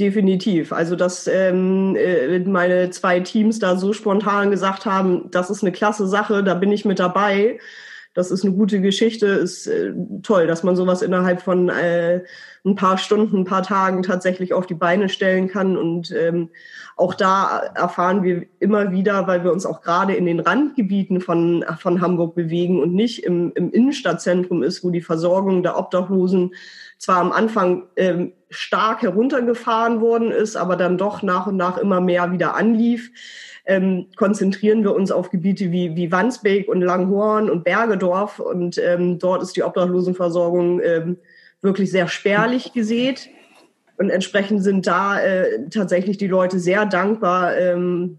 Definitiv. 0.00 0.72
Also, 0.72 0.96
dass 0.96 1.26
ähm, 1.26 1.94
äh, 1.96 2.38
meine 2.40 2.88
zwei 2.90 3.20
Teams 3.20 3.58
da 3.58 3.76
so 3.76 3.92
spontan 3.92 4.50
gesagt 4.50 4.86
haben, 4.86 5.30
das 5.30 5.50
ist 5.50 5.62
eine 5.62 5.72
klasse 5.72 6.06
Sache, 6.08 6.42
da 6.42 6.54
bin 6.54 6.72
ich 6.72 6.86
mit 6.86 6.98
dabei 6.98 7.58
das 8.14 8.32
ist 8.32 8.44
eine 8.44 8.54
gute 8.54 8.80
Geschichte, 8.80 9.26
ist 9.26 9.68
äh, 9.68 9.92
toll, 10.22 10.48
dass 10.48 10.64
man 10.64 10.74
sowas 10.74 11.00
innerhalb 11.00 11.42
von 11.42 11.68
äh, 11.68 12.22
ein 12.64 12.74
paar 12.74 12.98
Stunden, 12.98 13.38
ein 13.38 13.44
paar 13.44 13.62
Tagen 13.62 14.02
tatsächlich 14.02 14.52
auf 14.52 14.66
die 14.66 14.74
Beine 14.74 15.08
stellen 15.08 15.46
kann. 15.46 15.76
Und 15.76 16.10
ähm, 16.10 16.50
auch 16.96 17.14
da 17.14 17.58
erfahren 17.74 18.24
wir 18.24 18.46
immer 18.58 18.90
wieder, 18.90 19.28
weil 19.28 19.44
wir 19.44 19.52
uns 19.52 19.64
auch 19.64 19.80
gerade 19.80 20.14
in 20.14 20.26
den 20.26 20.40
Randgebieten 20.40 21.20
von, 21.20 21.64
von 21.78 22.00
Hamburg 22.00 22.34
bewegen 22.34 22.82
und 22.82 22.94
nicht 22.94 23.22
im, 23.22 23.52
im 23.54 23.70
Innenstadtzentrum 23.70 24.64
ist, 24.64 24.82
wo 24.82 24.90
die 24.90 25.02
Versorgung 25.02 25.62
der 25.62 25.78
Obdachlosen 25.78 26.52
zwar 26.98 27.18
am 27.18 27.30
Anfang 27.30 27.84
ähm, 27.96 28.32
stark 28.50 29.02
heruntergefahren 29.02 30.00
worden 30.00 30.32
ist, 30.32 30.56
aber 30.56 30.74
dann 30.74 30.98
doch 30.98 31.22
nach 31.22 31.46
und 31.46 31.56
nach 31.56 31.78
immer 31.78 32.00
mehr 32.00 32.32
wieder 32.32 32.56
anlief 32.56 33.12
ähm, 33.70 34.08
konzentrieren 34.16 34.82
wir 34.82 34.94
uns 34.96 35.12
auf 35.12 35.30
Gebiete 35.30 35.70
wie, 35.70 35.94
wie 35.94 36.10
Wandsbek 36.10 36.68
und 36.68 36.82
Langhorn 36.82 37.48
und 37.48 37.62
Bergedorf. 37.62 38.40
Und 38.40 38.78
ähm, 38.78 39.20
dort 39.20 39.42
ist 39.42 39.54
die 39.54 39.62
Obdachlosenversorgung 39.62 40.80
ähm, 40.82 41.18
wirklich 41.62 41.92
sehr 41.92 42.08
spärlich 42.08 42.72
gesät. 42.72 43.28
Und 43.96 44.10
entsprechend 44.10 44.64
sind 44.64 44.88
da 44.88 45.20
äh, 45.20 45.68
tatsächlich 45.70 46.18
die 46.18 46.26
Leute 46.26 46.58
sehr 46.58 46.84
dankbar, 46.84 47.56
ähm, 47.56 48.18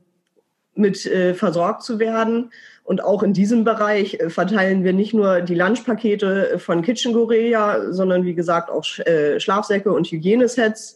mit 0.73 1.05
äh, 1.05 1.33
versorgt 1.33 1.83
zu 1.83 1.99
werden. 1.99 2.51
Und 2.85 3.03
auch 3.03 3.21
in 3.21 3.33
diesem 3.33 3.65
Bereich 3.65 4.13
äh, 4.21 4.29
verteilen 4.29 4.85
wir 4.85 4.93
nicht 4.93 5.13
nur 5.13 5.41
die 5.41 5.55
Lunchpakete 5.55 6.59
von 6.59 6.81
Kitchen 6.81 7.11
Gorea, 7.11 7.91
sondern 7.91 8.23
wie 8.23 8.35
gesagt 8.35 8.69
auch 8.69 8.85
äh, 8.99 9.37
Schlafsäcke 9.41 9.91
und 9.91 10.07
Hygienesets. 10.07 10.95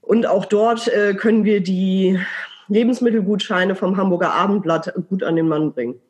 Und 0.00 0.26
auch 0.26 0.46
dort 0.46 0.88
äh, 0.88 1.14
können 1.14 1.44
wir 1.44 1.60
die 1.60 2.18
Lebensmittelgutscheine 2.68 3.74
vom 3.74 3.96
Hamburger 3.96 4.32
Abendblatt 4.32 4.92
gut 5.08 5.22
an 5.22 5.36
den 5.36 5.48
Mann 5.48 5.72
bringen. 5.72 6.00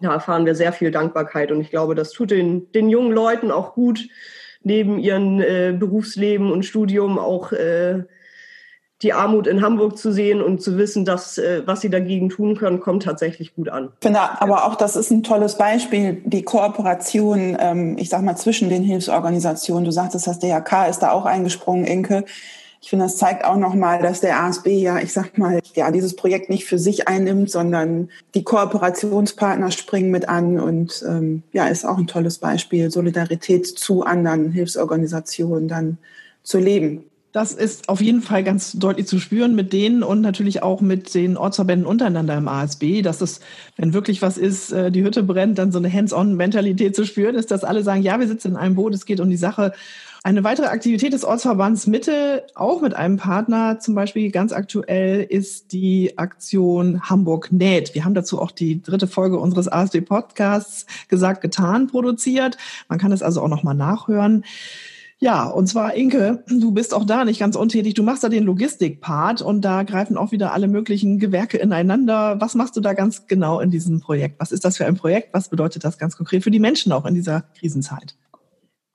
Da 0.00 0.12
erfahren 0.12 0.46
wir 0.46 0.54
sehr 0.54 0.72
viel 0.72 0.90
Dankbarkeit 0.90 1.50
und 1.50 1.60
ich 1.60 1.70
glaube, 1.70 1.94
das 1.94 2.12
tut 2.12 2.30
den, 2.30 2.70
den 2.72 2.88
jungen 2.88 3.12
Leuten 3.12 3.50
auch 3.50 3.74
gut, 3.74 4.08
neben 4.62 4.98
ihrem 4.98 5.40
äh, 5.40 5.72
Berufsleben 5.72 6.52
und 6.52 6.64
Studium 6.64 7.18
auch 7.18 7.52
äh, 7.52 8.04
die 9.02 9.12
Armut 9.12 9.46
in 9.46 9.62
Hamburg 9.62 9.96
zu 9.96 10.12
sehen 10.12 10.42
und 10.42 10.60
zu 10.60 10.76
wissen, 10.76 11.04
dass 11.04 11.38
äh, 11.38 11.62
was 11.66 11.80
sie 11.80 11.90
dagegen 11.90 12.30
tun 12.30 12.56
können, 12.56 12.80
kommt 12.80 13.04
tatsächlich 13.04 13.54
gut 13.54 13.68
an. 13.68 13.90
Ich 14.00 14.06
finde 14.06 14.20
aber 14.20 14.66
auch, 14.66 14.74
das 14.74 14.96
ist 14.96 15.10
ein 15.10 15.22
tolles 15.22 15.56
Beispiel, 15.56 16.20
die 16.24 16.42
Kooperation, 16.42 17.56
ähm, 17.60 17.96
ich 17.98 18.08
sag 18.08 18.22
mal, 18.22 18.36
zwischen 18.36 18.68
den 18.68 18.82
Hilfsorganisationen. 18.82 19.84
Du 19.84 19.92
sagtest, 19.92 20.26
das 20.26 20.40
DRK 20.40 20.86
ist 20.88 20.98
da 21.00 21.12
auch 21.12 21.26
eingesprungen, 21.26 21.84
Inke. 21.84 22.24
Ich 22.80 22.90
finde, 22.90 23.06
das 23.06 23.16
zeigt 23.16 23.44
auch 23.44 23.56
nochmal, 23.56 24.00
dass 24.00 24.20
der 24.20 24.40
ASB 24.40 24.68
ja, 24.68 24.98
ich 24.98 25.12
sag 25.12 25.36
mal, 25.36 25.60
ja, 25.74 25.90
dieses 25.90 26.14
Projekt 26.14 26.48
nicht 26.48 26.64
für 26.64 26.78
sich 26.78 27.08
einnimmt, 27.08 27.50
sondern 27.50 28.08
die 28.34 28.44
Kooperationspartner 28.44 29.72
springen 29.72 30.10
mit 30.10 30.28
an 30.28 30.60
und 30.60 31.04
ähm, 31.06 31.42
ja, 31.52 31.66
ist 31.66 31.84
auch 31.84 31.98
ein 31.98 32.06
tolles 32.06 32.38
Beispiel, 32.38 32.90
Solidarität 32.90 33.66
zu 33.66 34.04
anderen 34.04 34.52
Hilfsorganisationen 34.52 35.66
dann 35.66 35.98
zu 36.44 36.58
leben. 36.58 37.04
Das 37.32 37.52
ist 37.52 37.90
auf 37.90 38.00
jeden 38.00 38.22
Fall 38.22 38.42
ganz 38.42 38.72
deutlich 38.72 39.06
zu 39.06 39.18
spüren 39.18 39.54
mit 39.54 39.74
denen 39.74 40.02
und 40.02 40.22
natürlich 40.22 40.62
auch 40.62 40.80
mit 40.80 41.14
den 41.14 41.36
Ortsverbänden 41.36 41.86
untereinander 41.86 42.36
im 42.36 42.48
ASB, 42.48 43.02
dass 43.02 43.20
es, 43.20 43.40
wenn 43.76 43.92
wirklich 43.92 44.22
was 44.22 44.38
ist, 44.38 44.72
äh, 44.72 44.90
die 44.90 45.04
Hütte 45.04 45.22
brennt, 45.22 45.58
dann 45.58 45.70
so 45.70 45.78
eine 45.78 45.92
Hands-on-Mentalität 45.92 46.96
zu 46.96 47.04
spüren 47.04 47.34
ist, 47.34 47.50
dass 47.50 47.64
alle 47.64 47.82
sagen, 47.82 48.02
ja, 48.02 48.18
wir 48.18 48.26
sitzen 48.26 48.52
in 48.52 48.56
einem 48.56 48.76
Boot, 48.76 48.94
es 48.94 49.04
geht 49.04 49.20
um 49.20 49.28
die 49.28 49.36
Sache 49.36 49.74
eine 50.24 50.44
weitere 50.44 50.66
Aktivität 50.66 51.12
des 51.12 51.24
Ortsverbands 51.24 51.86
Mitte, 51.86 52.44
auch 52.54 52.80
mit 52.80 52.94
einem 52.94 53.16
Partner, 53.16 53.78
zum 53.78 53.94
Beispiel 53.94 54.30
ganz 54.30 54.52
aktuell, 54.52 55.22
ist 55.22 55.72
die 55.72 56.18
Aktion 56.18 57.02
Hamburg 57.02 57.52
näht. 57.52 57.94
Wir 57.94 58.04
haben 58.04 58.14
dazu 58.14 58.40
auch 58.40 58.50
die 58.50 58.82
dritte 58.82 59.06
Folge 59.06 59.38
unseres 59.38 59.68
ASD 59.68 60.00
Podcasts 60.00 60.86
gesagt, 61.08 61.40
getan, 61.40 61.86
produziert. 61.86 62.56
Man 62.88 62.98
kann 62.98 63.12
es 63.12 63.22
also 63.22 63.42
auch 63.42 63.48
nochmal 63.48 63.74
nachhören. 63.74 64.44
Ja, 65.20 65.48
und 65.48 65.66
zwar 65.66 65.94
Inke, 65.94 66.44
du 66.46 66.70
bist 66.70 66.94
auch 66.94 67.04
da 67.04 67.24
nicht 67.24 67.40
ganz 67.40 67.56
untätig. 67.56 67.94
Du 67.94 68.04
machst 68.04 68.22
da 68.22 68.28
den 68.28 68.44
Logistikpart 68.44 69.42
und 69.42 69.62
da 69.62 69.82
greifen 69.82 70.16
auch 70.16 70.30
wieder 70.30 70.52
alle 70.52 70.68
möglichen 70.68 71.18
Gewerke 71.18 71.58
ineinander. 71.58 72.40
Was 72.40 72.54
machst 72.54 72.76
du 72.76 72.80
da 72.80 72.92
ganz 72.92 73.26
genau 73.26 73.58
in 73.58 73.70
diesem 73.70 74.00
Projekt? 74.00 74.38
Was 74.38 74.52
ist 74.52 74.64
das 74.64 74.76
für 74.76 74.86
ein 74.86 74.94
Projekt? 74.94 75.30
Was 75.32 75.48
bedeutet 75.48 75.82
das 75.82 75.98
ganz 75.98 76.16
konkret 76.16 76.44
für 76.44 76.52
die 76.52 76.60
Menschen 76.60 76.92
auch 76.92 77.04
in 77.04 77.14
dieser 77.14 77.44
Krisenzeit? 77.58 78.14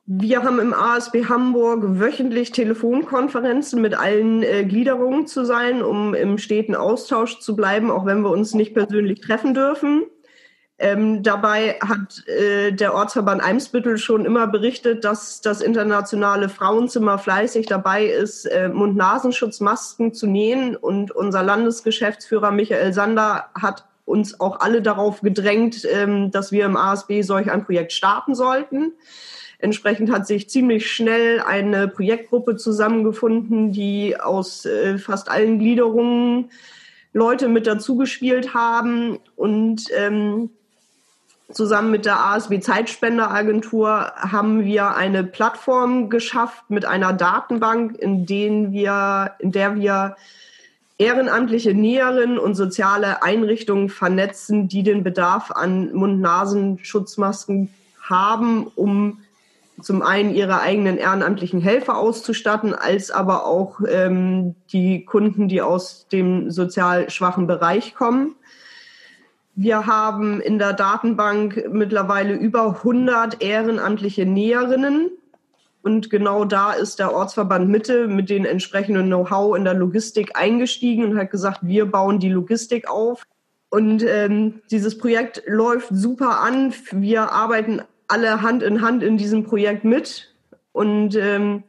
Wir 0.05 0.43
haben 0.43 0.60
im 0.60 0.74
ASB 0.74 1.25
Hamburg 1.29 2.00
wöchentlich 2.00 2.51
Telefonkonferenzen 2.51 3.81
mit 3.81 3.93
allen 3.93 4.43
äh, 4.43 4.65
Gliederungen 4.65 5.27
zu 5.27 5.45
sein, 5.45 5.81
um 5.81 6.13
im 6.13 6.38
steten 6.38 6.75
Austausch 6.75 7.39
zu 7.39 7.55
bleiben, 7.55 7.89
auch 7.89 8.05
wenn 8.05 8.22
wir 8.22 8.29
uns 8.29 8.53
nicht 8.53 8.74
persönlich 8.74 9.22
treffen 9.22 9.53
dürfen. 9.53 10.03
Ähm, 10.77 11.24
dabei 11.24 11.79
hat 11.79 12.27
äh, 12.27 12.74
der 12.74 12.93
Ortsverband 12.93 13.41
Eimsbüttel 13.41 13.98
schon 13.98 14.25
immer 14.25 14.48
berichtet, 14.48 15.05
dass 15.05 15.39
das 15.39 15.62
internationale 15.62 16.50
Frauenzimmer 16.50 17.17
fleißig 17.17 17.67
dabei 17.67 18.05
ist, 18.05 18.43
äh, 18.45 18.67
Mund-Nasenschutzmasken 18.67 20.13
zu 20.13 20.27
nähen. 20.27 20.75
Und 20.75 21.12
unser 21.12 21.43
Landesgeschäftsführer 21.43 22.51
Michael 22.51 22.91
Sander 22.91 23.45
hat 23.55 23.86
uns 24.03 24.41
auch 24.41 24.60
alle 24.60 24.81
darauf 24.81 25.22
gedrängt, 25.22 25.88
ähm, 25.89 26.29
dass 26.31 26.51
wir 26.51 26.65
im 26.65 26.75
ASB 26.75 27.22
solch 27.22 27.50
ein 27.50 27.63
Projekt 27.63 27.93
starten 27.93 28.36
sollten. 28.36 28.91
Entsprechend 29.63 30.12
hat 30.12 30.27
sich 30.27 30.50
ziemlich 30.50 30.91
schnell 30.91 31.39
eine 31.39 31.88
Projektgruppe 31.88 32.58
zusammengefunden, 32.58 33.72
die 33.72 34.20
aus 34.20 34.65
äh, 34.65 34.98
fast 34.98 35.32
allen 35.32 35.58
Gliederungen 35.58 36.51
Leute 37.13 37.48
mit 37.48 37.65
dazugespielt 37.65 38.53
haben 38.53 39.20
und 39.38 39.86
ähm, 39.96 40.50
zusammen 41.50 41.91
mit 41.91 42.05
der 42.05 42.20
ASB 42.20 42.60
Zeitspenderagentur 42.60 44.12
haben 44.17 44.65
wir 44.65 44.96
eine 44.96 45.24
Plattform 45.24 46.10
geschafft 46.10 46.65
mit 46.67 46.84
einer 46.84 47.13
Datenbank, 47.13 47.98
in, 47.98 48.25
denen 48.25 48.74
wir, 48.74 49.32
in 49.39 49.53
der 49.53 49.77
wir 49.77 50.17
ehrenamtliche 50.98 51.74
Näherinnen 51.74 52.38
und 52.38 52.55
soziale 52.55 53.24
Einrichtungen 53.24 53.88
vernetzen, 53.88 54.67
die 54.67 54.84
den 54.84 55.05
Bedarf 55.05 55.51
an 55.51 55.93
Mund-Nasen-Schutzmasken 55.93 57.74
haben, 58.01 58.67
um 58.75 59.23
zum 59.84 60.02
einen 60.02 60.34
ihre 60.34 60.62
eigenen 60.62 60.98
ehrenamtlichen 60.98 61.62
Helfer 61.62 61.98
auszustatten, 61.98 62.74
als 62.74 63.12
aber 63.12 63.46
auch 63.46 63.80
ähm, 63.88 64.56
die 64.72 65.06
Kunden, 65.06 65.48
die 65.48 65.62
aus 65.62 66.08
dem 66.08 66.50
sozial 66.50 67.10
schwachen 67.10 67.48
Bereich 67.48 67.94
kommen. 67.94 68.36
Wir 69.56 69.86
haben 69.86 70.42
in 70.42 70.58
der 70.58 70.74
Datenbank 70.74 71.70
mittlerweile 71.72 72.34
über 72.34 72.78
100 72.78 73.44
ehrenamtliche 73.44 74.25
Näherinnen 74.25 75.12
Und 75.84 76.10
genau 76.10 76.46
da 76.46 76.72
ist 76.72 76.98
der 76.98 77.13
Ortsverband 77.13 77.70
Mitte 77.70 78.08
mit 78.08 78.30
den 78.30 78.46
entsprechenden 78.46 79.08
Know-how 79.08 79.56
in 79.58 79.66
der 79.66 79.74
Logistik 79.74 80.32
eingestiegen 80.36 81.04
und 81.04 81.18
hat 81.18 81.30
gesagt, 81.30 81.60
wir 81.62 81.86
bauen 81.86 82.20
die 82.20 82.30
Logistik 82.32 82.90
auf. 82.90 83.24
Und 83.70 84.02
ähm, 84.04 84.62
dieses 84.72 84.98
Projekt 84.98 85.44
läuft 85.46 85.90
super 85.92 86.40
an. 86.40 86.74
Wir 86.92 87.32
arbeiten 87.34 87.82
alle 88.07 88.41
Hand 88.41 88.63
in 88.63 88.81
Hand 88.81 89.03
in 89.03 89.17
diesem 89.17 89.43
Projekt 89.43 89.83
mit. 89.83 90.33
Und 90.72 91.15
ähm, 91.15 91.63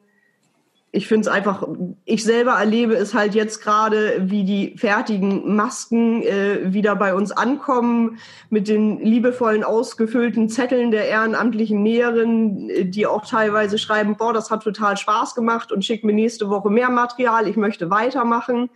ich 0.97 1.09
finde 1.09 1.23
es 1.23 1.29
einfach, 1.29 1.67
ich 2.05 2.23
selber 2.23 2.53
erlebe 2.53 2.95
es 2.95 3.15
halt 3.15 3.35
jetzt 3.35 3.61
gerade, 3.61 4.31
wie 4.31 4.45
die 4.45 4.77
fertigen 4.79 5.57
Masken 5.57 6.23
äh, 6.23 6.73
wieder 6.73 6.95
bei 6.95 7.15
uns 7.15 7.33
ankommen, 7.33 8.19
mit 8.49 8.69
den 8.69 9.01
liebevollen 9.01 9.65
ausgefüllten 9.65 10.49
Zetteln 10.49 10.93
der 10.93 11.09
ehrenamtlichen 11.09 11.83
Näherinnen, 11.83 12.71
äh, 12.71 12.85
die 12.85 13.09
auch 13.09 13.27
teilweise 13.27 13.77
schreiben, 13.77 14.17
boah, 14.17 14.33
das 14.33 14.53
hat 14.53 14.63
total 14.63 14.97
Spaß 14.97 15.35
gemacht 15.35 15.73
und 15.73 15.85
schickt 15.85 16.05
mir 16.05 16.13
nächste 16.13 16.49
Woche 16.49 16.71
mehr 16.71 16.91
Material, 16.91 17.49
ich 17.49 17.57
möchte 17.57 17.91
weitermachen. 17.91 18.71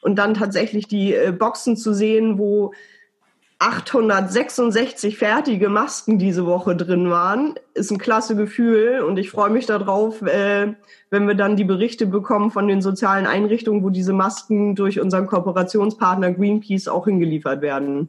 Und 0.00 0.16
dann 0.16 0.32
tatsächlich 0.32 0.88
die 0.88 1.14
äh, 1.14 1.32
Boxen 1.32 1.76
zu 1.76 1.92
sehen, 1.92 2.38
wo 2.38 2.72
866 3.62 5.16
fertige 5.16 5.68
Masken 5.68 6.18
diese 6.18 6.46
Woche 6.46 6.74
drin 6.74 7.10
waren, 7.10 7.54
ist 7.74 7.92
ein 7.92 7.98
klasse 7.98 8.34
Gefühl 8.34 9.02
und 9.06 9.18
ich 9.18 9.30
freue 9.30 9.50
mich 9.50 9.66
darauf, 9.66 10.20
äh, 10.22 10.74
wenn 11.10 11.28
wir 11.28 11.36
dann 11.36 11.54
die 11.54 11.62
Berichte 11.62 12.06
bekommen 12.06 12.50
von 12.50 12.66
den 12.66 12.82
sozialen 12.82 13.24
Einrichtungen, 13.24 13.84
wo 13.84 13.90
diese 13.90 14.12
Masken 14.12 14.74
durch 14.74 15.00
unseren 15.00 15.28
Kooperationspartner 15.28 16.32
Greenpeace 16.32 16.88
auch 16.88 17.04
hingeliefert 17.04 17.62
werden. 17.62 18.08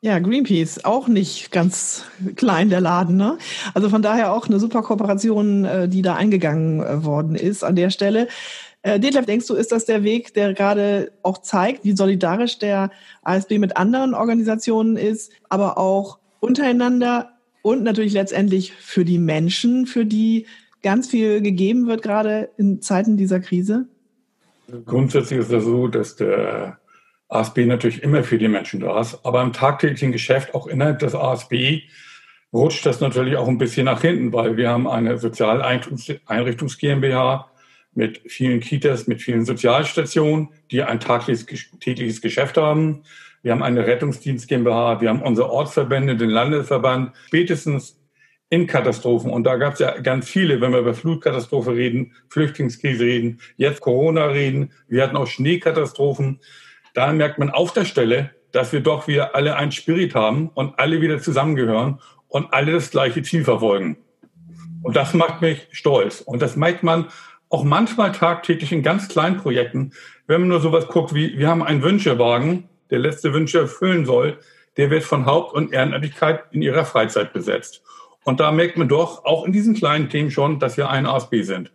Ja, 0.00 0.18
Greenpeace, 0.18 0.86
auch 0.86 1.06
nicht 1.06 1.52
ganz 1.52 2.06
klein 2.36 2.70
der 2.70 2.80
Laden. 2.80 3.16
Ne? 3.16 3.36
Also 3.74 3.90
von 3.90 4.00
daher 4.00 4.32
auch 4.32 4.48
eine 4.48 4.58
super 4.58 4.80
Kooperation, 4.82 5.66
äh, 5.66 5.86
die 5.86 6.00
da 6.00 6.14
eingegangen 6.14 6.80
äh, 6.80 7.04
worden 7.04 7.34
ist 7.34 7.62
an 7.62 7.76
der 7.76 7.90
Stelle. 7.90 8.26
Äh, 8.82 8.98
Detlef, 8.98 9.26
denkst 9.26 9.46
du, 9.46 9.54
ist 9.54 9.72
das 9.72 9.84
der 9.84 10.02
Weg, 10.02 10.34
der 10.34 10.54
gerade 10.54 11.12
auch 11.22 11.38
zeigt, 11.38 11.84
wie 11.84 11.96
solidarisch 11.96 12.58
der 12.58 12.90
ASB 13.22 13.58
mit 13.58 13.76
anderen 13.76 14.14
Organisationen 14.14 14.96
ist, 14.96 15.32
aber 15.48 15.78
auch 15.78 16.18
untereinander 16.40 17.30
und 17.62 17.84
natürlich 17.84 18.12
letztendlich 18.12 18.72
für 18.72 19.04
die 19.04 19.18
Menschen, 19.18 19.86
für 19.86 20.04
die 20.04 20.46
ganz 20.82 21.08
viel 21.08 21.40
gegeben 21.40 21.86
wird, 21.86 22.02
gerade 22.02 22.50
in 22.56 22.82
Zeiten 22.82 23.16
dieser 23.16 23.38
Krise? 23.38 23.86
Grundsätzlich 24.84 25.40
ist 25.40 25.52
es 25.52 25.64
so, 25.64 25.86
dass 25.86 26.16
der 26.16 26.78
ASB 27.28 27.66
natürlich 27.66 28.02
immer 28.02 28.24
für 28.24 28.38
die 28.38 28.48
Menschen 28.48 28.80
da 28.80 29.00
ist, 29.00 29.24
aber 29.24 29.42
im 29.42 29.52
tagtäglichen 29.52 30.12
Geschäft, 30.12 30.54
auch 30.54 30.66
innerhalb 30.66 30.98
des 30.98 31.14
ASB, 31.14 31.82
rutscht 32.52 32.84
das 32.84 33.00
natürlich 33.00 33.36
auch 33.36 33.48
ein 33.48 33.58
bisschen 33.58 33.86
nach 33.86 34.00
hinten, 34.02 34.32
weil 34.32 34.56
wir 34.56 34.70
haben 34.70 34.88
eine 34.88 35.18
Sozialeinrichtungs 35.18 36.78
GmbH, 36.78 37.48
mit 37.94 38.22
vielen 38.26 38.60
Kitas, 38.60 39.06
mit 39.06 39.20
vielen 39.20 39.44
Sozialstationen, 39.44 40.48
die 40.70 40.82
ein 40.82 41.00
tägliches 41.00 42.20
Geschäft 42.20 42.56
haben. 42.56 43.02
Wir 43.42 43.52
haben 43.52 43.62
eine 43.62 43.86
Rettungsdienst 43.86 44.48
GmbH, 44.48 45.00
wir 45.00 45.08
haben 45.08 45.22
unsere 45.22 45.50
Ortsverbände, 45.50 46.16
den 46.16 46.30
Landesverband, 46.30 47.12
spätestens 47.26 47.98
in 48.48 48.66
Katastrophen. 48.66 49.30
Und 49.30 49.44
da 49.44 49.56
gab 49.56 49.74
es 49.74 49.78
ja 49.80 49.98
ganz 49.98 50.28
viele, 50.28 50.60
wenn 50.60 50.72
wir 50.72 50.80
über 50.80 50.94
Flutkatastrophe 50.94 51.74
reden, 51.74 52.12
Flüchtlingskrise 52.28 53.04
reden, 53.04 53.40
jetzt 53.56 53.80
Corona 53.80 54.26
reden. 54.26 54.72
Wir 54.88 55.02
hatten 55.02 55.16
auch 55.16 55.26
Schneekatastrophen. 55.26 56.38
Da 56.94 57.12
merkt 57.12 57.38
man 57.38 57.50
auf 57.50 57.72
der 57.72 57.86
Stelle, 57.86 58.30
dass 58.52 58.72
wir 58.72 58.80
doch 58.80 59.08
wieder 59.08 59.34
alle 59.34 59.56
einen 59.56 59.72
Spirit 59.72 60.14
haben 60.14 60.50
und 60.52 60.78
alle 60.78 61.00
wieder 61.00 61.18
zusammengehören 61.18 62.00
und 62.28 62.52
alle 62.52 62.72
das 62.72 62.90
gleiche 62.90 63.22
Ziel 63.22 63.44
verfolgen. 63.44 63.96
Und 64.82 64.96
das 64.96 65.14
macht 65.14 65.40
mich 65.40 65.66
stolz. 65.70 66.20
Und 66.20 66.42
das 66.42 66.54
merkt 66.54 66.82
man 66.82 67.06
auch 67.52 67.64
manchmal 67.64 68.12
tagtäglich 68.12 68.72
in 68.72 68.82
ganz 68.82 69.08
kleinen 69.08 69.36
Projekten, 69.36 69.92
wenn 70.26 70.40
man 70.40 70.48
nur 70.48 70.60
sowas 70.60 70.88
guckt 70.88 71.14
wie, 71.14 71.36
wir 71.36 71.48
haben 71.48 71.62
einen 71.62 71.82
Wünschewagen, 71.82 72.68
der 72.90 72.98
letzte 72.98 73.34
Wünsche 73.34 73.60
erfüllen 73.60 74.06
soll, 74.06 74.38
der 74.78 74.90
wird 74.90 75.04
von 75.04 75.26
Haupt- 75.26 75.54
und 75.54 75.72
Ehrenamtlichkeit 75.72 76.44
in 76.52 76.62
ihrer 76.62 76.86
Freizeit 76.86 77.34
besetzt. 77.34 77.82
Und 78.24 78.40
da 78.40 78.52
merkt 78.52 78.78
man 78.78 78.88
doch 78.88 79.24
auch 79.26 79.44
in 79.44 79.52
diesen 79.52 79.74
kleinen 79.74 80.08
Themen 80.08 80.30
schon, 80.30 80.60
dass 80.60 80.78
wir 80.78 80.88
ein 80.88 81.04
ASB 81.04 81.42
sind. 81.42 81.70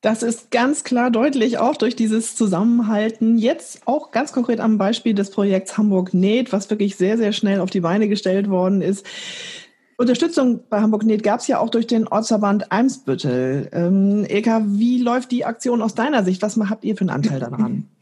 Das 0.00 0.24
ist 0.24 0.50
ganz 0.50 0.82
klar 0.82 1.12
deutlich, 1.12 1.58
auch 1.58 1.76
durch 1.76 1.94
dieses 1.94 2.34
Zusammenhalten. 2.34 3.38
Jetzt 3.38 3.82
auch 3.86 4.10
ganz 4.10 4.32
konkret 4.32 4.58
am 4.58 4.76
Beispiel 4.76 5.14
des 5.14 5.30
Projekts 5.30 5.78
Hamburg 5.78 6.12
Näht, 6.12 6.52
was 6.52 6.70
wirklich 6.70 6.96
sehr, 6.96 7.16
sehr 7.16 7.32
schnell 7.32 7.60
auf 7.60 7.70
die 7.70 7.80
Beine 7.80 8.08
gestellt 8.08 8.50
worden 8.50 8.82
ist. 8.82 9.06
Unterstützung 10.02 10.60
bei 10.68 10.80
Hamburg 10.80 11.04
Net 11.04 11.22
gab 11.22 11.40
es 11.40 11.46
ja 11.46 11.58
auch 11.58 11.70
durch 11.70 11.86
den 11.86 12.06
Ortsverband 12.06 12.70
Eimsbüttel. 12.70 13.70
Ähm, 13.72 14.26
Ilka, 14.28 14.62
wie 14.66 15.00
läuft 15.00 15.30
die 15.30 15.44
Aktion 15.44 15.80
aus 15.80 15.94
deiner 15.94 16.24
Sicht? 16.24 16.42
Was 16.42 16.56
habt 16.56 16.84
ihr 16.84 16.96
für 16.96 17.02
einen 17.02 17.10
Anteil 17.10 17.40
daran? 17.40 17.88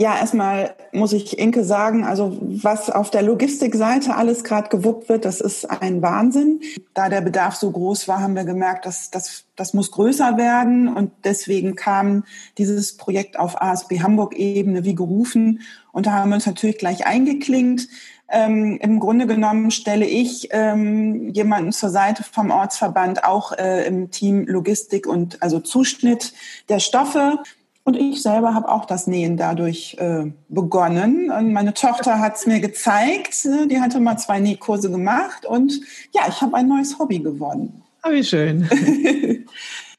Ja, 0.00 0.16
erstmal 0.16 0.76
muss 0.92 1.12
ich 1.12 1.40
Inke 1.40 1.64
sagen, 1.64 2.04
also 2.04 2.38
was 2.40 2.88
auf 2.88 3.10
der 3.10 3.22
Logistikseite 3.22 4.14
alles 4.14 4.44
gerade 4.44 4.68
gewuppt 4.68 5.08
wird, 5.08 5.24
das 5.24 5.40
ist 5.40 5.64
ein 5.64 6.02
Wahnsinn. 6.02 6.60
Da 6.94 7.08
der 7.08 7.20
Bedarf 7.20 7.56
so 7.56 7.68
groß 7.72 8.06
war, 8.06 8.20
haben 8.20 8.36
wir 8.36 8.44
gemerkt, 8.44 8.86
dass 8.86 9.10
das, 9.10 9.46
das 9.56 9.74
muss 9.74 9.90
größer 9.90 10.36
werden 10.36 10.86
und 10.86 11.10
deswegen 11.24 11.74
kam 11.74 12.22
dieses 12.58 12.96
Projekt 12.96 13.40
auf 13.40 13.60
ASB 13.60 14.00
Hamburg-Ebene 14.00 14.84
wie 14.84 14.94
gerufen 14.94 15.62
und 15.90 16.06
da 16.06 16.12
haben 16.12 16.28
wir 16.30 16.36
uns 16.36 16.46
natürlich 16.46 16.78
gleich 16.78 17.04
eingeklinkt. 17.04 17.88
Ähm, 18.30 18.78
Im 18.82 19.00
Grunde 19.00 19.26
genommen 19.26 19.70
stelle 19.70 20.06
ich 20.06 20.48
ähm, 20.50 21.30
jemanden 21.30 21.72
zur 21.72 21.88
Seite 21.88 22.22
vom 22.22 22.50
Ortsverband 22.50 23.24
auch 23.24 23.52
äh, 23.52 23.86
im 23.86 24.10
Team 24.10 24.46
Logistik 24.46 25.06
und 25.06 25.42
also 25.42 25.60
Zuschnitt 25.60 26.34
der 26.68 26.78
Stoffe. 26.78 27.38
Und 27.84 27.96
ich 27.96 28.20
selber 28.20 28.52
habe 28.52 28.68
auch 28.68 28.84
das 28.84 29.06
Nähen 29.06 29.38
dadurch 29.38 29.96
äh, 29.98 30.30
begonnen. 30.50 31.30
Und 31.30 31.54
meine 31.54 31.72
Tochter 31.72 32.18
hat 32.18 32.36
es 32.36 32.46
mir 32.46 32.60
gezeigt. 32.60 33.48
Die 33.70 33.80
hatte 33.80 33.98
mal 33.98 34.18
zwei 34.18 34.40
Nähkurse 34.40 34.90
gemacht. 34.90 35.46
Und 35.46 35.80
ja, 36.12 36.22
ich 36.28 36.42
habe 36.42 36.54
ein 36.54 36.68
neues 36.68 36.98
Hobby 36.98 37.20
gewonnen. 37.20 37.82
Ah, 38.02 38.10
wie 38.10 38.24
schön. 38.24 38.68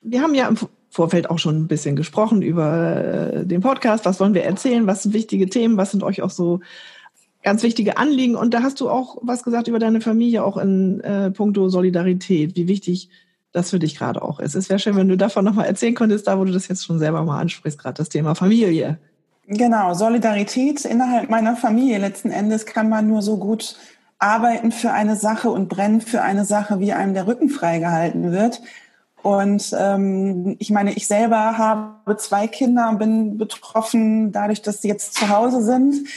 wir 0.04 0.22
haben 0.22 0.36
ja 0.36 0.48
im 0.48 0.58
Vorfeld 0.92 1.32
auch 1.32 1.40
schon 1.40 1.64
ein 1.64 1.68
bisschen 1.68 1.96
gesprochen 1.96 2.44
über 2.44 3.34
äh, 3.34 3.46
den 3.46 3.62
Podcast. 3.62 4.06
Was 4.06 4.20
wollen 4.20 4.36
wir 4.36 4.44
erzählen? 4.44 4.86
Was 4.86 5.02
sind 5.02 5.16
wichtige 5.16 5.50
Themen? 5.50 5.78
Was 5.78 5.90
sind 5.90 6.04
euch 6.04 6.22
auch 6.22 6.30
so 6.30 6.60
ganz 7.44 7.64
wichtige 7.64 7.98
Anliegen. 7.98 8.36
Und 8.36 8.54
da 8.54 8.64
hast 8.64 8.82
du 8.82 8.90
auch 8.90 9.18
was 9.22 9.44
gesagt 9.44 9.68
über 9.68 9.80
deine 9.80 10.02
Familie, 10.02 10.44
auch 10.44 10.58
in 10.58 11.00
äh, 11.02 11.32
puncto 11.32 11.70
Solidarität, 11.70 12.56
wie 12.56 12.68
wichtig 12.68 13.10
das 13.52 13.72
für 13.72 13.80
dich 13.80 13.98
gerade 13.98 14.22
auch 14.22 14.40
ist. 14.40 14.56
Es 14.56 14.70
wäre 14.70 14.80
schön, 14.80 14.96
wenn 14.96 15.08
du 15.08 15.18
davon 15.18 15.44
nochmal 15.46 15.66
erzählen 15.66 15.96
könntest, 15.96 16.28
da 16.28 16.40
wo 16.40 16.46
du 16.46 16.52
das 16.52 16.68
jetzt 16.68 16.86
schon 16.86 17.00
selber 17.00 17.24
mal 17.24 17.40
ansprichst, 17.40 17.80
gerade 17.80 17.96
das 17.96 18.10
Thema 18.10 18.36
Familie. 18.36 19.00
Genau, 19.48 19.96
Solidarität 19.96 20.86
innerhalb 20.86 21.30
meiner 21.30 21.56
Familie. 21.56 21.98
Letzten 21.98 22.30
Endes 22.30 22.68
kann 22.68 22.88
man 22.90 23.08
nur 23.08 23.24
so 23.24 23.38
gut 23.38 23.78
arbeiten 24.20 24.72
für 24.72 24.92
eine 24.92 25.16
Sache 25.16 25.50
und 25.50 25.70
brennen 25.70 26.02
für 26.02 26.22
eine 26.22 26.46
Sache, 26.46 26.80
wie 26.80 26.94
einem 26.94 27.16
der 27.16 27.26
Rücken 27.26 27.50
freigehalten 27.50 28.32
wird. 28.32 28.62
Und 29.24 29.76
ähm, 29.78 30.56
ich 30.60 30.70
meine, 30.70 30.94
ich 30.94 31.08
selber 31.08 31.58
habe 31.58 32.16
zwei 32.18 32.48
Kinder 32.48 32.90
und 32.90 33.00
bin 33.00 33.38
betroffen 33.38 34.32
dadurch, 34.32 34.62
dass 34.62 34.82
sie 34.82 34.88
jetzt 34.88 35.16
zu 35.16 35.30
Hause 35.30 35.64
sind. 35.64 36.08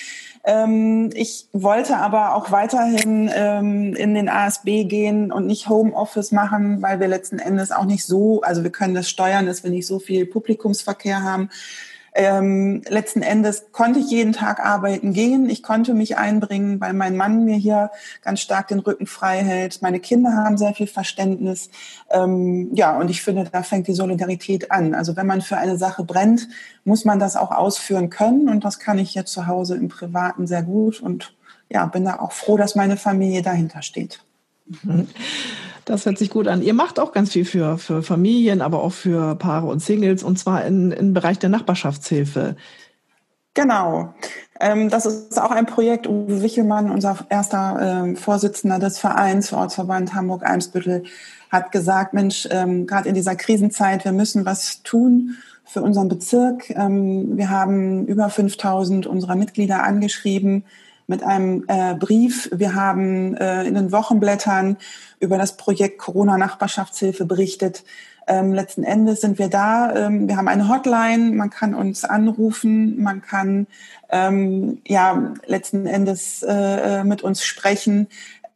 Ähm, 0.45 1.11
ich 1.15 1.47
wollte 1.53 1.97
aber 1.99 2.35
auch 2.35 2.51
weiterhin 2.51 3.31
ähm, 3.33 3.95
in 3.95 4.15
den 4.15 4.29
ASB 4.29 4.85
gehen 4.85 5.31
und 5.31 5.47
nicht 5.47 5.69
Homeoffice 5.69 6.33
machen, 6.33 6.83
weil 6.83 6.99
wir 6.99 7.07
letzten 7.07 7.39
Endes 7.39 7.71
auch 7.71 7.85
nicht 7.85 8.05
so, 8.05 8.41
also 8.43 8.65
wir 8.65 8.71
können 8.71 8.95
das 8.95 9.09
steuern, 9.09 9.47
dass 9.47 9.63
wir 9.63 9.71
nicht 9.71 9.87
so 9.87 10.01
viel 10.01 10.27
Publikumsverkehr 10.27 11.23
haben. 11.23 11.49
Ähm, 12.15 12.83
letzten 12.89 13.23
Endes 13.23 13.73
konnte 13.73 14.01
ich 14.01 14.11
jeden 14.11 14.33
Tag 14.35 14.61
arbeiten 14.61 15.15
gehen. 15.15 15.49
Ich 15.49 15.63
konnte 15.63 15.95
mich 15.95 16.19
einbringen, 16.19 16.79
weil 16.81 16.93
mein 16.93 17.17
Mann 17.17 17.45
mir 17.45 17.57
hier 17.57 17.91
ganz 18.23 18.41
stark 18.41 18.69
den 18.69 18.81
Rücken 18.81 19.07
frei 19.07 19.39
hält. 19.39 19.81
Meine 19.81 19.99
Kinder 19.99 20.35
haben 20.35 20.59
sehr 20.59 20.75
viel 20.75 20.87
Verständnis. 20.87 21.71
Ähm, 22.11 22.69
ja, 22.75 22.99
und 22.99 23.11
ich 23.11 23.23
finde, 23.23 23.49
da 23.51 23.63
fängt 23.63 23.89
die 23.89 23.95
Solidarität 23.95 24.71
an. 24.71 24.95
Also 24.95 25.17
wenn 25.17 25.27
man 25.27 25.41
für 25.41 25.57
eine 25.57 25.79
Sache 25.79 26.05
brennt, 26.05 26.49
muss 26.85 27.07
man 27.07 27.19
das 27.19 27.37
auch 27.37 27.51
ausführen 27.51 28.11
können. 28.11 28.51
Und 28.51 28.65
das 28.65 28.79
kann 28.79 28.99
ich 28.99 29.15
jetzt 29.15 29.33
zu 29.33 29.47
Hause 29.47 29.77
im 29.77 29.89
Privaten 29.89 30.47
sehr 30.47 30.63
gut. 30.63 31.01
Und 31.01 31.35
ja, 31.71 31.87
bin 31.87 32.05
da 32.05 32.19
auch 32.21 32.33
froh, 32.33 32.59
dass 32.59 32.75
meine 32.75 32.99
Familie 32.99 33.41
dahinter 33.41 33.81
steht. 33.81 34.23
Das 35.85 36.07
hört 36.07 36.17
sich 36.17 36.31
gut 36.31 36.47
an. 36.47 36.63
Ihr 36.63 36.75
macht 36.75 37.01
auch 37.01 37.13
ganz 37.13 37.33
viel 37.33 37.45
für, 37.45 37.77
für 37.77 38.03
Familien, 38.03 38.63
aber 38.63 38.83
auch 38.83 38.93
für 38.93 39.35
Paare 39.35 39.67
und 39.67 39.81
Singles 39.81 40.23
und 40.23 40.39
zwar 40.39 40.65
in, 40.65 40.93
im 40.93 41.13
Bereich 41.13 41.39
der 41.41 41.51
Nachbarschaftshilfe. 41.51 42.57
Genau. 43.55 44.15
Ähm, 44.61 44.89
das 44.89 45.07
ist 45.07 45.41
auch 45.41 45.51
ein 45.51 45.67
Projekt. 45.67 46.07
Uwe 46.07 46.43
Wichelmann, 46.43 46.91
unser 46.91 47.19
erster 47.29 48.05
ähm, 48.05 48.17
Vorsitzender 48.17 48.79
des 48.79 48.99
Vereins 48.99 49.53
Ortsverband 49.53 50.15
Hamburg-Eimsbüttel, 50.15 51.05
hat 51.51 51.71
gesagt, 51.71 52.15
Mensch, 52.15 52.49
ähm, 52.51 52.87
gerade 52.87 53.09
in 53.09 53.15
dieser 53.15 53.35
Krisenzeit, 53.35 54.05
wir 54.05 54.13
müssen 54.13 54.47
was 54.47 54.83
tun 54.83 55.37
für 55.65 55.83
unseren 55.83 56.09
Bezirk. 56.09 56.69
Wir 56.69 57.49
haben 57.49 58.07
über 58.07 58.29
5000 58.29 59.07
unserer 59.07 59.37
Mitglieder 59.37 59.83
angeschrieben, 59.85 60.65
mit 61.07 61.23
einem 61.23 61.65
äh, 61.69 61.95
Brief. 61.95 62.49
Wir 62.53 62.75
haben 62.75 63.37
äh, 63.37 63.65
in 63.65 63.75
den 63.75 63.93
Wochenblättern 63.93 64.77
über 65.21 65.39
das 65.39 65.57
Projekt 65.57 65.99
Corona-Nachbarschaftshilfe 65.99 67.25
berichtet. 67.25 67.85
Ähm, 68.27 68.53
letzten 68.53 68.85
Endes 68.85 69.21
sind 69.21 69.39
wir 69.39 69.49
da. 69.49 69.95
Ähm, 69.95 70.29
wir 70.29 70.37
haben 70.37 70.49
eine 70.49 70.69
Hotline, 70.69 71.33
man 71.33 71.51
kann 71.51 71.75
uns 71.75 72.05
anrufen, 72.05 73.03
man 73.03 73.21
kann 73.21 73.67
ähm, 74.11 74.81
ja 74.87 75.35
letzten 75.47 75.87
Endes 75.87 76.43
äh, 76.43 77.01
äh 77.01 77.05
mit 77.05 77.23
uns 77.23 77.45
sprechen. 77.45 78.07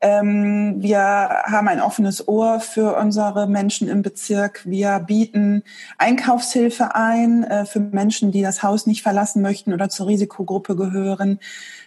Ähm, 0.00 0.76
wir 0.78 1.00
haben 1.00 1.68
ein 1.68 1.80
offenes 1.80 2.28
Ohr 2.28 2.60
für 2.60 2.96
unsere 2.96 3.46
Menschen 3.46 3.88
im 3.88 4.02
Bezirk. 4.02 4.62
Wir 4.66 4.98
bieten 4.98 5.62
Einkaufshilfe 5.98 6.94
ein 6.94 7.44
äh, 7.44 7.64
für 7.64 7.80
Menschen, 7.80 8.30
die 8.30 8.42
das 8.42 8.62
Haus 8.62 8.86
nicht 8.86 9.02
verlassen 9.02 9.40
möchten 9.42 9.72
oder 9.72 9.88
zur 9.88 10.06
Risikogruppe 10.06 10.76
gehören. 10.76 11.38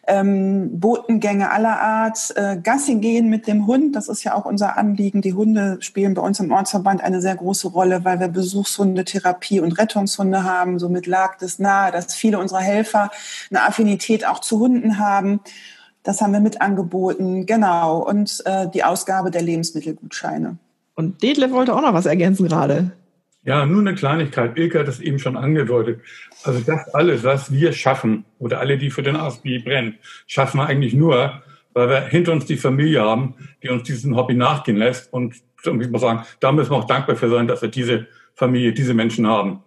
Ähm, 0.08 0.80
Botengänge 0.80 1.52
aller 1.52 1.80
Art, 1.80 2.34
äh, 2.36 2.58
Gassi 2.58 2.95
gehen 2.95 3.30
mit 3.30 3.45
dem 3.45 3.67
Hund, 3.67 3.95
das 3.95 4.08
ist 4.08 4.24
ja 4.24 4.34
auch 4.34 4.45
unser 4.45 4.76
Anliegen. 4.76 5.22
Die 5.22 5.34
Hunde 5.34 5.78
spielen 5.82 6.15
bei 6.15 6.24
uns 6.24 6.39
im 6.39 6.52
Ortsverband 6.52 7.04
eine 7.04 7.22
sehr 7.22 7.36
große 7.36 7.67
Rolle, 7.67 8.06
weil 8.06 8.19
wir 8.19 8.28
Besuchshunde, 8.30 9.06
Therapie 9.06 9.60
und 9.60 9.74
Rettungshunde 9.78 10.43
haben. 10.43 10.80
Somit 10.80 11.06
lag 11.06 11.39
es 11.41 11.60
nahe, 11.60 11.91
dass 11.91 12.15
viele 12.15 12.39
unserer 12.39 12.62
Helfer 12.62 13.12
eine 13.52 13.62
Affinität 13.62 14.26
auch 14.26 14.39
zu 14.39 14.60
Hunden 14.60 14.98
haben. 14.98 15.41
Das 16.04 16.22
haben 16.22 16.34
wir 16.34 16.40
mit 16.40 16.62
angeboten, 16.62 17.46
genau. 17.46 17.98
Und 17.98 18.42
äh, 18.46 18.68
die 18.74 18.84
Ausgabe 18.84 19.32
der 19.32 19.42
Lebensmittelgutscheine. 19.42 20.58
Und 20.96 21.22
Detlef 21.24 21.52
wollte 21.52 21.76
auch 21.76 21.82
noch 21.82 21.94
was 21.94 22.06
ergänzen 22.06 22.48
gerade. 22.48 22.92
Ja, 23.44 23.66
nur 23.66 23.82
eine 23.82 23.96
Kleinigkeit. 23.96 24.58
Ilka 24.58 24.80
hat 24.80 24.88
es 24.88 25.00
eben 25.00 25.18
schon 25.18 25.38
angedeutet. 25.38 26.02
Also 26.44 26.60
das 26.60 26.94
alles, 26.94 27.24
was 27.24 27.52
wir 27.52 27.72
schaffen, 27.74 28.26
oder 28.38 28.60
alle, 28.60 28.78
die 28.78 28.90
für 28.90 29.02
den 29.02 29.16
ASB 29.16 29.64
brennen, 29.64 29.98
schaffen 30.28 30.58
wir 30.58 30.68
eigentlich 30.68 30.94
nur, 30.94 31.42
weil 31.74 31.90
wir 31.90 32.02
hinter 32.02 32.34
uns 32.34 32.46
die 32.46 32.58
Familie 32.58 33.02
haben, 33.02 33.36
die 33.64 33.70
uns 33.70 33.84
diesen 33.84 34.16
Hobby 34.16 34.34
nachgehen 34.34 34.78
lässt. 34.78 35.12
Und 35.14 35.36
ich 35.64 35.90
muss 35.90 36.02
sagen, 36.02 36.26
da 36.40 36.52
müssen 36.52 36.72
wir 36.72 36.78
auch 36.78 36.88
dankbar 36.88 37.16
für 37.16 37.30
sein, 37.30 37.48
dass 37.48 37.62
wir 37.62 37.70
diese 37.70 38.08
Familie, 38.36 38.74
diese 38.74 38.94
Menschen 38.94 39.28
haben. 39.28 39.64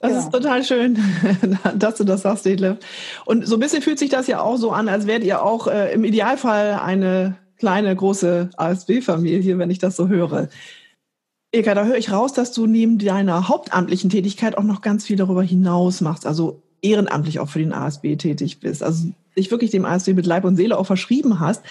Das 0.00 0.12
ja. 0.12 0.18
ist 0.20 0.32
total 0.32 0.64
schön, 0.64 0.98
dass 1.76 1.96
du 1.96 2.04
das 2.04 2.22
sagst, 2.22 2.46
Detlef. 2.46 2.78
Und 3.26 3.46
so 3.46 3.56
ein 3.56 3.60
bisschen 3.60 3.82
fühlt 3.82 3.98
sich 3.98 4.08
das 4.08 4.26
ja 4.26 4.40
auch 4.40 4.56
so 4.56 4.72
an, 4.72 4.88
als 4.88 5.06
wärt 5.06 5.22
ihr 5.22 5.42
auch 5.42 5.66
äh, 5.66 5.92
im 5.92 6.04
Idealfall 6.04 6.80
eine 6.82 7.36
kleine, 7.58 7.94
große 7.94 8.48
ASB-Familie, 8.56 9.58
wenn 9.58 9.70
ich 9.70 9.78
das 9.78 9.96
so 9.96 10.08
höre. 10.08 10.48
Eka, 11.52 11.74
da 11.74 11.84
höre 11.84 11.98
ich 11.98 12.10
raus, 12.10 12.32
dass 12.32 12.52
du 12.52 12.66
neben 12.66 12.98
deiner 12.98 13.48
hauptamtlichen 13.48 14.08
Tätigkeit 14.08 14.56
auch 14.56 14.62
noch 14.62 14.80
ganz 14.80 15.04
viel 15.04 15.16
darüber 15.16 15.42
hinaus 15.42 16.00
machst, 16.00 16.26
also 16.26 16.62
ehrenamtlich 16.80 17.38
auch 17.38 17.50
für 17.50 17.58
den 17.58 17.74
ASB 17.74 18.16
tätig 18.16 18.60
bist, 18.60 18.82
also 18.82 19.08
dich 19.36 19.50
wirklich 19.50 19.70
dem 19.70 19.84
ASB 19.84 20.14
mit 20.14 20.24
Leib 20.24 20.44
und 20.44 20.56
Seele 20.56 20.78
auch 20.78 20.86
verschrieben 20.86 21.40
hast. 21.40 21.62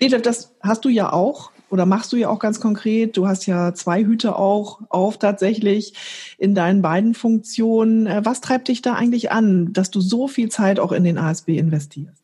Detlef, 0.00 0.22
das 0.22 0.54
hast 0.62 0.84
du 0.84 0.88
ja 0.88 1.12
auch 1.12 1.50
oder 1.74 1.86
machst 1.86 2.12
du 2.12 2.16
ja 2.16 2.28
auch 2.28 2.38
ganz 2.38 2.60
konkret. 2.60 3.16
Du 3.16 3.26
hast 3.26 3.46
ja 3.46 3.74
zwei 3.74 4.04
Hüte 4.04 4.36
auch 4.36 4.78
auf 4.90 5.18
tatsächlich 5.18 5.92
in 6.38 6.54
deinen 6.54 6.82
beiden 6.82 7.14
Funktionen. 7.14 8.06
Äh, 8.06 8.20
was 8.24 8.40
treibt 8.40 8.68
dich 8.68 8.80
da 8.80 8.94
eigentlich 8.94 9.32
an, 9.32 9.72
dass 9.72 9.90
du 9.90 10.00
so 10.00 10.28
viel 10.28 10.50
Zeit 10.50 10.78
auch 10.78 10.92
in 10.92 11.02
den 11.02 11.18
ASB 11.18 11.48
investierst? 11.48 12.22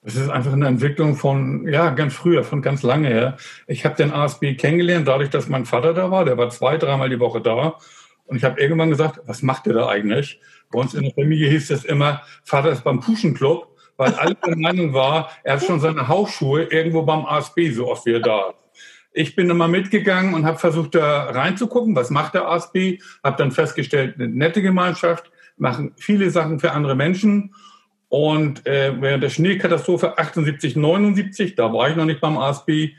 Das 0.00 0.16
ist 0.16 0.30
einfach 0.30 0.54
eine 0.54 0.66
Entwicklung 0.66 1.14
von, 1.14 1.68
ja, 1.68 1.90
ganz 1.90 2.14
früher, 2.14 2.42
von 2.42 2.62
ganz 2.62 2.82
lange 2.82 3.08
her. 3.08 3.36
Ich 3.66 3.84
habe 3.84 3.96
den 3.96 4.12
ASB 4.12 4.54
kennengelernt, 4.54 5.08
dadurch, 5.08 5.28
dass 5.28 5.50
mein 5.50 5.66
Vater 5.66 5.92
da 5.92 6.10
war. 6.10 6.24
Der 6.24 6.38
war 6.38 6.48
zwei, 6.48 6.78
dreimal 6.78 7.10
die 7.10 7.20
Woche 7.20 7.42
da. 7.42 7.74
Und 8.24 8.38
ich 8.38 8.44
habe 8.44 8.58
irgendwann 8.58 8.88
gesagt, 8.88 9.20
was 9.26 9.42
macht 9.42 9.66
der 9.66 9.74
da 9.74 9.88
eigentlich? 9.88 10.40
Bei 10.70 10.78
uns 10.78 10.94
in 10.94 11.02
der 11.02 11.12
Familie 11.12 11.50
hieß 11.50 11.70
es 11.70 11.84
immer, 11.84 12.22
Vater 12.44 12.70
ist 12.70 12.82
beim 12.82 13.00
Puschenclub 13.00 13.73
weil 13.96 14.12
alle 14.14 14.34
der 14.34 14.56
Meinung 14.56 14.92
war, 14.92 15.30
er 15.42 15.54
hat 15.54 15.64
schon 15.64 15.80
seine 15.80 16.08
Hausschuhe 16.08 16.64
irgendwo 16.64 17.02
beim 17.02 17.24
ASB, 17.24 17.70
so 17.70 17.90
oft 17.90 18.06
wie 18.06 18.12
er 18.12 18.20
da 18.20 18.48
ist. 18.48 18.58
Ich 19.16 19.36
bin 19.36 19.48
immer 19.48 19.68
mitgegangen 19.68 20.34
und 20.34 20.44
habe 20.44 20.58
versucht, 20.58 20.96
da 20.96 21.26
reinzugucken, 21.30 21.94
was 21.94 22.10
macht 22.10 22.34
der 22.34 22.48
ASB, 22.48 22.98
habe 23.22 23.36
dann 23.38 23.52
festgestellt, 23.52 24.16
eine 24.16 24.28
nette 24.28 24.60
Gemeinschaft, 24.60 25.30
machen 25.56 25.92
viele 25.96 26.30
Sachen 26.30 26.58
für 26.58 26.72
andere 26.72 26.96
Menschen. 26.96 27.54
Und 28.08 28.66
äh, 28.66 28.92
während 29.00 29.22
der 29.22 29.30
Schneekatastrophe 29.30 30.18
78, 30.18 30.74
79, 30.74 31.54
da 31.54 31.72
war 31.72 31.90
ich 31.90 31.96
noch 31.96 32.06
nicht 32.06 32.20
beim 32.20 32.38
ASB, 32.38 32.90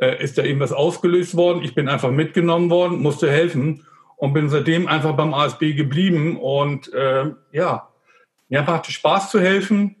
äh, 0.00 0.22
ist 0.22 0.36
da 0.36 0.42
eben 0.42 0.60
was 0.60 0.72
ausgelöst 0.72 1.34
worden. 1.34 1.62
Ich 1.62 1.74
bin 1.74 1.88
einfach 1.88 2.10
mitgenommen 2.10 2.68
worden, 2.68 3.00
musste 3.00 3.30
helfen 3.30 3.86
und 4.16 4.34
bin 4.34 4.50
seitdem 4.50 4.86
einfach 4.86 5.16
beim 5.16 5.32
ASB 5.32 5.72
geblieben. 5.72 6.36
Und 6.36 6.92
äh, 6.92 7.30
ja, 7.52 7.88
mir 8.50 8.62
macht 8.62 8.92
Spaß 8.92 9.30
zu 9.30 9.40
helfen 9.40 9.96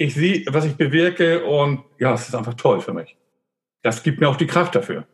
ich 0.00 0.14
sehe, 0.14 0.44
was 0.48 0.64
ich 0.64 0.76
bewirke 0.76 1.44
und 1.44 1.84
ja, 1.98 2.14
es 2.14 2.26
ist 2.26 2.34
einfach 2.34 2.54
toll 2.54 2.80
für 2.80 2.94
mich. 2.94 3.16
Das 3.82 4.02
gibt 4.02 4.18
mir 4.18 4.30
auch 4.30 4.36
die 4.36 4.46
Kraft 4.46 4.74
dafür. 4.74 5.04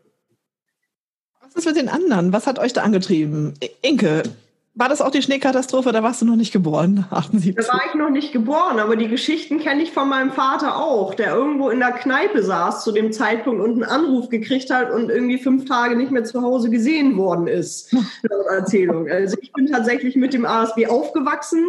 Was 1.41 1.57
ist 1.57 1.67
mit 1.67 1.77
den 1.77 1.89
anderen? 1.89 2.33
Was 2.33 2.47
hat 2.47 2.61
euch 2.61 2.73
da 2.73 2.83
angetrieben? 2.83 3.55
Inke, 3.83 4.23
war 4.75 4.89
das 4.89 5.01
auch 5.01 5.11
die 5.11 5.23
Schneekatastrophe? 5.23 5.91
Da 5.91 6.05
warst 6.05 6.23
du 6.23 6.27
noch 6.27 6.37
nicht 6.37 6.53
geboren, 6.53 7.05
78. 7.11 7.67
Da 7.67 7.73
war 7.73 7.81
ich 7.89 7.95
noch 7.97 8.11
nicht 8.11 8.33
geboren, 8.33 8.79
aber 8.79 8.95
die 8.95 9.09
Geschichten 9.09 9.59
kenne 9.59 9.83
ich 9.83 9.91
von 9.91 10.09
meinem 10.09 10.31
Vater 10.31 10.77
auch, 10.77 11.15
der 11.15 11.35
irgendwo 11.35 11.69
in 11.71 11.81
der 11.81 11.91
Kneipe 11.91 12.45
saß 12.45 12.85
zu 12.85 12.93
dem 12.93 13.11
Zeitpunkt 13.11 13.61
und 13.61 13.73
einen 13.73 13.85
Anruf 13.85 14.29
gekriegt 14.29 14.71
hat 14.71 14.93
und 14.93 15.11
irgendwie 15.11 15.39
fünf 15.39 15.65
Tage 15.65 15.97
nicht 15.97 16.13
mehr 16.13 16.23
zu 16.23 16.43
Hause 16.43 16.71
gesehen 16.71 17.17
worden 17.17 17.49
ist, 17.49 17.93
laut 17.93 18.47
Erzählung. 18.53 19.11
Also 19.11 19.37
ich 19.41 19.53
bin 19.53 19.67
tatsächlich 19.67 20.15
mit 20.15 20.33
dem 20.33 20.47
ASB 20.47 20.87
aufgewachsen 20.87 21.67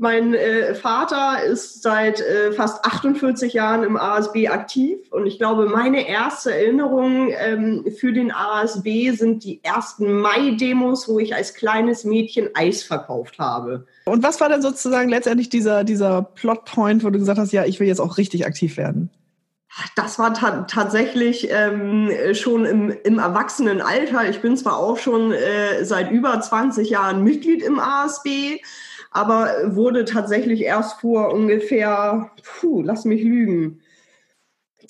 mein 0.00 0.32
äh, 0.32 0.74
Vater 0.74 1.44
ist 1.44 1.82
seit 1.82 2.20
äh, 2.20 2.52
fast 2.52 2.84
48 2.86 3.52
Jahren 3.52 3.82
im 3.82 3.98
ASB 3.98 4.48
aktiv 4.48 4.98
und 5.10 5.26
ich 5.26 5.38
glaube, 5.38 5.66
meine 5.66 6.08
erste 6.08 6.54
Erinnerung 6.54 7.28
ähm, 7.38 7.84
für 7.98 8.12
den 8.12 8.32
ASB 8.32 9.10
sind 9.10 9.44
die 9.44 9.62
ersten 9.62 10.20
Mai-Demos, 10.20 11.06
wo 11.06 11.18
ich 11.18 11.34
als 11.34 11.52
kleines 11.52 12.04
Mädchen 12.04 12.48
Eis 12.54 12.82
verkauft 12.82 13.38
habe. 13.38 13.86
Und 14.06 14.22
was 14.22 14.40
war 14.40 14.48
denn 14.48 14.62
sozusagen 14.62 15.10
letztendlich 15.10 15.50
dieser, 15.50 15.84
dieser 15.84 16.22
Plotpoint, 16.22 17.04
wo 17.04 17.10
du 17.10 17.18
gesagt 17.18 17.38
hast, 17.38 17.52
ja, 17.52 17.66
ich 17.66 17.78
will 17.78 17.86
jetzt 17.86 18.00
auch 18.00 18.16
richtig 18.16 18.46
aktiv 18.46 18.78
werden? 18.78 19.10
Das 19.94 20.18
war 20.18 20.34
ta 20.34 20.62
tatsächlich 20.62 21.48
ähm, 21.50 22.10
schon 22.32 22.64
im, 22.64 22.90
im 23.04 23.18
Erwachsenenalter. 23.18 24.28
Ich 24.28 24.40
bin 24.40 24.56
zwar 24.56 24.78
auch 24.78 24.98
schon 24.98 25.32
äh, 25.32 25.84
seit 25.84 26.10
über 26.10 26.40
20 26.40 26.90
Jahren 26.90 27.22
Mitglied 27.22 27.62
im 27.62 27.78
ASB, 27.78 28.60
aber 29.10 29.74
wurde 29.74 30.04
tatsächlich 30.04 30.62
erst 30.62 31.00
vor 31.00 31.32
ungefähr, 31.32 32.30
puh, 32.42 32.82
lass 32.82 33.04
mich 33.04 33.22
lügen, 33.22 33.80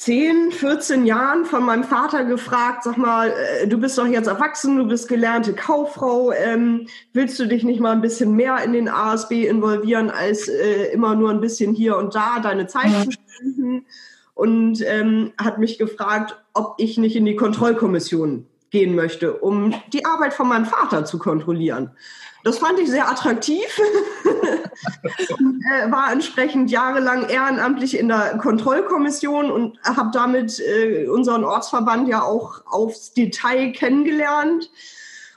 10, 0.00 0.52
14 0.52 1.04
Jahren 1.04 1.44
von 1.44 1.62
meinem 1.62 1.84
Vater 1.84 2.24
gefragt, 2.24 2.84
sag 2.84 2.96
mal, 2.96 3.30
äh, 3.30 3.66
du 3.66 3.76
bist 3.76 3.98
doch 3.98 4.06
jetzt 4.06 4.28
erwachsen, 4.28 4.78
du 4.78 4.86
bist 4.86 5.08
gelernte 5.08 5.52
Kauffrau, 5.52 6.32
ähm, 6.32 6.86
willst 7.12 7.38
du 7.38 7.46
dich 7.46 7.64
nicht 7.64 7.80
mal 7.80 7.92
ein 7.92 8.00
bisschen 8.00 8.34
mehr 8.34 8.64
in 8.64 8.72
den 8.72 8.88
ASB 8.88 9.46
involvieren, 9.46 10.10
als 10.10 10.48
äh, 10.48 10.84
immer 10.92 11.16
nur 11.16 11.28
ein 11.28 11.42
bisschen 11.42 11.74
hier 11.74 11.98
und 11.98 12.14
da 12.14 12.40
deine 12.40 12.66
Zeit 12.66 12.90
zu 13.04 13.10
spenden? 13.10 13.84
Und 14.32 14.80
ähm, 14.86 15.32
hat 15.36 15.58
mich 15.58 15.78
gefragt, 15.78 16.42
ob 16.54 16.76
ich 16.78 16.96
nicht 16.96 17.14
in 17.14 17.26
die 17.26 17.36
Kontrollkommission 17.36 18.46
gehen 18.70 18.94
möchte, 18.94 19.34
um 19.34 19.74
die 19.92 20.04
Arbeit 20.04 20.34
von 20.34 20.48
meinem 20.48 20.66
Vater 20.66 21.04
zu 21.04 21.18
kontrollieren. 21.18 21.90
Das 22.42 22.58
fand 22.58 22.78
ich 22.78 22.88
sehr 22.88 23.08
attraktiv. 23.08 23.66
Äh, 25.70 25.90
war 25.90 26.10
entsprechend 26.10 26.70
jahrelang 26.70 27.28
ehrenamtlich 27.28 27.98
in 27.98 28.08
der 28.08 28.38
Kontrollkommission 28.38 29.50
und 29.50 29.78
habe 29.82 30.10
damit 30.12 30.58
äh, 30.58 31.06
unseren 31.06 31.44
Ortsverband 31.44 32.08
ja 32.08 32.22
auch 32.22 32.62
aufs 32.66 33.12
Detail 33.12 33.72
kennengelernt 33.72 34.70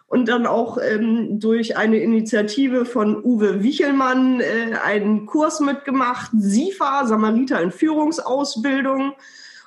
und 0.08 0.30
dann 0.30 0.48
auch 0.48 0.78
ähm, 0.78 1.39
durch 1.39 1.76
eine 1.76 1.98
Initiative 1.98 2.86
von 2.86 3.22
Uwe 3.24 3.63
Wichelmann 3.63 4.39
äh, 4.39 4.78
einen 4.84 5.26
Kurs 5.26 5.60
mitgemacht, 5.60 6.32
SIFA, 6.38 7.06
Samariter 7.06 7.62
in 7.62 7.72
Führungsausbildung 7.72 9.13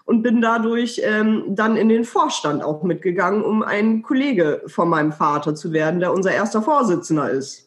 und 0.06 0.22
bin 0.22 0.40
dadurch 0.40 1.02
ähm, 1.04 1.44
dann 1.48 1.76
in 1.76 1.88
den 1.88 2.04
Vorstand 2.04 2.64
auch 2.64 2.82
mitgegangen, 2.82 3.44
um 3.44 3.62
ein 3.62 4.02
Kollege 4.02 4.62
von 4.66 4.88
meinem 4.88 5.12
Vater 5.12 5.54
zu 5.54 5.72
werden, 5.72 6.00
der 6.00 6.12
unser 6.12 6.32
erster 6.32 6.62
Vorsitzender 6.62 7.28
ist. 7.28 7.66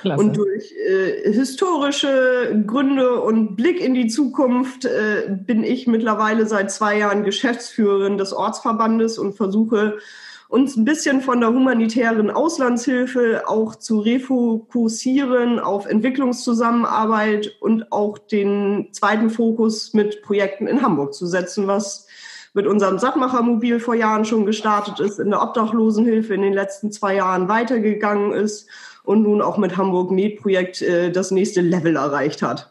Klasse. 0.00 0.20
Und 0.20 0.36
durch 0.36 0.72
äh, 0.72 1.32
historische 1.32 2.64
Gründe 2.66 3.20
und 3.20 3.56
Blick 3.56 3.80
in 3.80 3.94
die 3.94 4.06
Zukunft 4.06 4.84
äh, 4.84 5.28
bin 5.28 5.64
ich 5.64 5.86
mittlerweile 5.86 6.46
seit 6.46 6.70
zwei 6.70 6.98
Jahren 6.98 7.24
Geschäftsführerin 7.24 8.18
des 8.18 8.32
Ortsverbandes 8.32 9.18
und 9.18 9.34
versuche 9.34 9.98
uns 10.52 10.76
ein 10.76 10.84
bisschen 10.84 11.22
von 11.22 11.40
der 11.40 11.48
humanitären 11.48 12.30
Auslandshilfe 12.30 13.44
auch 13.48 13.74
zu 13.74 14.00
refokussieren 14.00 15.58
auf 15.58 15.86
Entwicklungszusammenarbeit 15.86 17.56
und 17.60 17.90
auch 17.90 18.18
den 18.18 18.88
zweiten 18.92 19.30
Fokus 19.30 19.94
mit 19.94 20.20
Projekten 20.20 20.66
in 20.66 20.82
Hamburg 20.82 21.14
zu 21.14 21.26
setzen, 21.26 21.68
was 21.68 22.06
mit 22.52 22.66
unserem 22.66 22.98
Sattmachermobil 22.98 23.80
vor 23.80 23.94
Jahren 23.94 24.26
schon 24.26 24.44
gestartet 24.44 25.00
ist, 25.00 25.18
in 25.18 25.30
der 25.30 25.40
Obdachlosenhilfe 25.40 26.34
in 26.34 26.42
den 26.42 26.52
letzten 26.52 26.92
zwei 26.92 27.14
Jahren 27.14 27.48
weitergegangen 27.48 28.32
ist 28.32 28.68
und 29.04 29.22
nun 29.22 29.40
auch 29.40 29.56
mit 29.56 29.78
Hamburg 29.78 30.10
Med 30.10 30.38
Projekt 30.38 30.82
äh, 30.82 31.10
das 31.10 31.30
nächste 31.30 31.62
Level 31.62 31.96
erreicht 31.96 32.42
hat. 32.42 32.70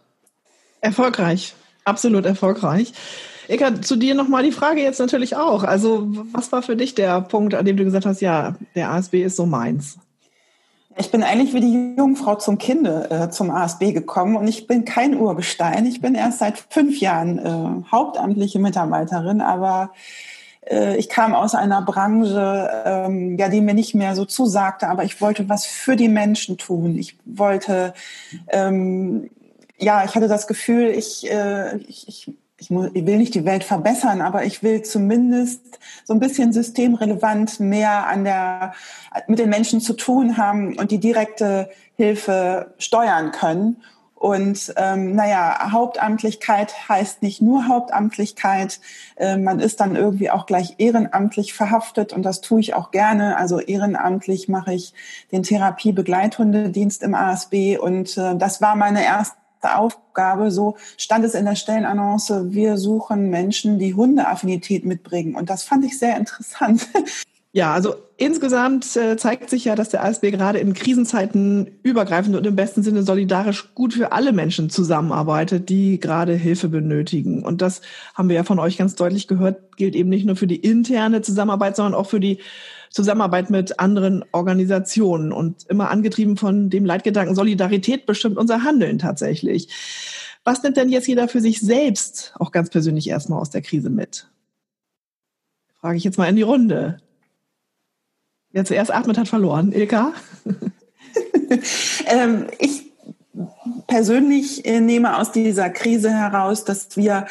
Erfolgreich, 0.82 1.56
absolut 1.84 2.28
erfolgreich. 2.28 2.94
Eka, 3.52 3.82
zu 3.82 3.98
dir 3.98 4.16
nochmal 4.16 4.44
die 4.44 4.54
Frage 4.54 4.82
jetzt 4.82 5.00
natürlich 5.00 5.36
auch. 5.36 5.66
Also, 5.66 6.08
was 6.32 6.54
war 6.54 6.62
für 6.62 6.78
dich 6.78 6.96
der 6.96 7.20
Punkt, 7.20 7.54
an 7.54 7.66
dem 7.66 7.76
du 7.76 7.84
gesagt 7.84 8.06
hast, 8.06 8.22
ja, 8.22 8.56
der 8.76 8.92
ASB 8.92 9.24
ist 9.24 9.36
so 9.36 9.46
meins? 9.46 9.98
Ich 10.98 11.12
bin 11.12 11.22
eigentlich 11.22 11.54
wie 11.54 11.60
die 11.60 11.96
Jungfrau 11.98 12.36
zum 12.36 12.58
Kinde 12.58 13.12
äh, 13.12 13.30
zum 13.30 13.52
ASB 13.52 13.92
gekommen 13.92 14.38
und 14.38 14.48
ich 14.48 14.68
bin 14.68 14.86
kein 14.86 15.18
Urgestein. 15.18 15.86
Ich 15.86 16.00
bin 16.00 16.16
erst 16.16 16.40
seit 16.40 16.60
fünf 16.70 17.02
Jahren 17.02 17.40
äh, 17.40 17.92
hauptamtliche 17.92 18.60
Mitarbeiterin, 18.60 19.42
aber 19.42 19.92
äh, 20.70 20.96
ich 20.96 21.10
kam 21.10 21.34
aus 21.34 21.54
einer 21.54 21.82
Branche, 21.82 22.70
ähm, 22.86 23.38
ja, 23.38 23.50
die 23.50 23.60
mir 23.60 23.74
nicht 23.74 23.96
mehr 23.96 24.16
so 24.16 24.24
zusagte, 24.24 24.88
aber 24.88 25.04
ich 25.04 25.20
wollte 25.20 25.50
was 25.50 25.66
für 25.66 25.98
die 25.98 26.10
Menschen 26.10 26.58
tun. 26.58 26.98
Ich 26.98 27.18
wollte, 27.26 27.94
ähm, 28.48 29.30
ja, 29.78 30.06
ich 30.06 30.16
hatte 30.16 30.30
das 30.30 30.48
Gefühl, 30.48 30.88
ich, 30.88 31.30
äh, 31.30 31.78
ich, 31.88 32.08
ich 32.08 32.34
ich, 32.62 32.70
muss, 32.70 32.92
ich 32.94 33.06
will 33.08 33.18
nicht 33.18 33.34
die 33.34 33.44
Welt 33.44 33.64
verbessern, 33.64 34.22
aber 34.22 34.46
ich 34.46 34.62
will 34.62 34.84
zumindest 34.84 35.80
so 36.06 36.14
ein 36.14 36.20
bisschen 36.20 36.54
systemrelevant 36.54 37.60
mehr 37.60 38.08
an 38.08 38.24
der, 38.24 38.74
mit 39.28 39.40
den 39.40 39.50
Menschen 39.50 39.82
zu 39.82 39.94
tun 39.94 40.38
haben 40.38 40.78
und 40.78 40.92
die 40.92 41.00
direkte 41.00 41.72
Hilfe 41.96 42.74
steuern 42.78 43.32
können. 43.32 43.78
Und 44.14 44.72
ähm, 44.78 45.16
naja, 45.16 45.72
Hauptamtlichkeit 45.72 46.88
heißt 46.88 47.24
nicht 47.24 47.42
nur 47.42 47.68
Hauptamtlichkeit. 47.68 48.80
Äh, 49.16 49.38
man 49.38 49.60
ist 49.60 49.80
dann 49.80 49.96
irgendwie 49.96 50.30
auch 50.30 50.46
gleich 50.46 50.76
ehrenamtlich 50.78 51.56
verhaftet 51.56 52.14
und 52.14 52.22
das 52.22 52.42
tue 52.42 52.60
ich 52.60 52.76
auch 52.76 52.92
gerne. 52.92 53.38
Also 53.38 53.60
ehrenamtlich 53.60 54.48
mache 54.48 54.76
ich 54.76 54.94
den 55.32 55.42
Therapiebegleithundedienst 55.42 57.02
im 57.02 57.16
ASB 57.16 57.80
und 57.80 58.16
äh, 58.20 58.36
das 58.36 58.62
war 58.62 58.76
meine 58.76 59.04
erste 59.04 59.41
Aufgabe. 59.64 60.52
So 60.52 60.78
stand 60.98 61.26
es 61.26 61.36
in 61.36 61.46
der 61.46 61.56
Stellenannonce, 61.56 62.52
wir 62.52 62.78
suchen 62.78 63.30
Menschen, 63.30 63.80
die 63.80 63.94
Hundeaffinität 63.94 64.86
mitbringen. 64.86 65.36
Und 65.36 65.50
das 65.50 65.64
fand 65.64 65.86
ich 65.86 65.98
sehr 65.98 66.18
interessant. 66.18 66.88
Ja, 67.54 67.74
also 67.74 67.96
insgesamt 68.16 68.96
äh, 68.96 69.18
zeigt 69.18 69.50
sich 69.50 69.66
ja, 69.66 69.76
dass 69.76 69.90
der 69.90 70.06
ASB 70.06 70.32
gerade 70.32 70.60
in 70.60 70.74
Krisenzeiten 70.74 71.70
übergreifend 71.84 72.34
und 72.38 72.48
im 72.48 72.56
besten 72.56 72.82
Sinne 72.82 73.04
solidarisch 73.04 73.76
gut 73.76 73.94
für 73.94 74.14
alle 74.14 74.32
Menschen 74.32 74.70
zusammenarbeitet, 74.70 75.68
die 75.68 76.00
gerade 76.00 76.34
Hilfe 76.34 76.70
benötigen. 76.70 77.44
Und 77.44 77.62
das 77.62 77.82
haben 78.14 78.30
wir 78.30 78.38
ja 78.38 78.46
von 78.46 78.58
euch 78.58 78.78
ganz 78.78 78.96
deutlich 78.96 79.28
gehört, 79.28 79.76
gilt 79.76 79.96
eben 79.96 80.08
nicht 80.08 80.26
nur 80.26 80.38
für 80.38 80.48
die 80.48 80.56
interne 80.56 81.22
Zusammenarbeit, 81.24 81.76
sondern 81.76 81.94
auch 81.94 82.08
für 82.08 82.22
die 82.22 82.40
Zusammenarbeit 82.92 83.50
mit 83.50 83.80
anderen 83.80 84.24
Organisationen 84.34 85.32
und 85.32 85.66
immer 85.70 85.90
angetrieben 85.90 86.38
von 86.38 86.70
dem 86.70 86.86
Leitgedanken 86.86 87.36
Solidarität 87.36 88.06
bestimmt 88.06 88.38
unser 88.38 88.64
Handeln 88.64 89.00
tatsächlich. 89.00 89.70
Was 90.44 90.62
nimmt 90.62 90.78
denn 90.78 90.90
jetzt 90.90 91.08
jeder 91.08 91.28
für 91.28 91.40
sich 91.40 91.62
selbst 91.62 92.34
auch 92.38 92.52
ganz 92.52 92.70
persönlich 92.70 93.08
erstmal 93.08 93.40
aus 93.40 93.50
der 93.50 93.62
Krise 93.62 93.90
mit? 93.90 94.28
Frage 95.80 95.98
ich 95.98 96.04
jetzt 96.04 96.18
mal 96.18 96.28
in 96.28 96.36
die 96.36 96.42
Runde. 96.42 96.98
Wer 98.52 98.66
zuerst 98.66 98.94
atmet, 98.94 99.18
hat 99.18 99.30
verloren. 99.30 99.72
Ilka? 99.72 100.14
ähm, 102.06 102.48
ich 102.60 102.92
persönlich 103.88 104.66
äh, 104.66 104.82
nehme 104.82 105.18
aus 105.18 105.32
dieser 105.32 105.70
Krise 105.70 106.12
heraus, 106.12 106.66
dass 106.66 106.98
wir 106.98 107.28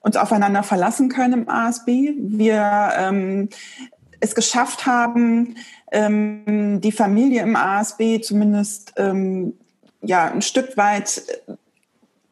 uns 0.00 0.16
aufeinander 0.16 0.62
verlassen 0.62 1.08
können 1.08 1.44
im 1.44 1.48
ASB. 1.48 2.14
Wir 2.18 2.90
ähm, 2.96 3.48
es 4.24 4.34
geschafft 4.34 4.86
haben, 4.86 5.56
ähm, 5.92 6.80
die 6.80 6.92
Familie 6.92 7.42
im 7.42 7.56
ASB 7.56 8.20
zumindest 8.22 8.94
ähm, 8.96 9.54
ja 10.02 10.30
ein 10.30 10.42
Stück 10.42 10.76
weit 10.76 11.22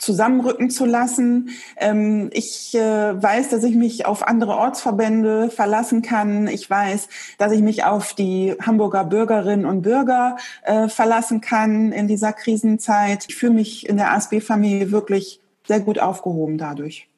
zusammenrücken 0.02 0.68
zu 0.68 0.84
lassen. 0.84 1.50
Ähm, 1.76 2.28
ich 2.32 2.74
äh, 2.74 3.22
weiß, 3.22 3.50
dass 3.50 3.62
ich 3.62 3.76
mich 3.76 4.04
auf 4.04 4.26
andere 4.26 4.56
Ortsverbände 4.56 5.48
verlassen 5.48 6.02
kann. 6.02 6.48
Ich 6.48 6.68
weiß, 6.68 7.08
dass 7.38 7.52
ich 7.52 7.62
mich 7.62 7.84
auf 7.84 8.12
die 8.14 8.56
Hamburger 8.60 9.04
Bürgerinnen 9.04 9.64
und 9.64 9.82
Bürger 9.82 10.36
äh, 10.64 10.88
verlassen 10.88 11.40
kann 11.40 11.92
in 11.92 12.08
dieser 12.08 12.32
Krisenzeit. 12.32 13.26
Ich 13.28 13.36
fühle 13.36 13.54
mich 13.54 13.88
in 13.88 13.96
der 13.96 14.12
ASB-Familie 14.12 14.90
wirklich 14.90 15.40
sehr 15.68 15.80
gut 15.80 16.00
aufgehoben 16.00 16.58
dadurch. 16.58 17.08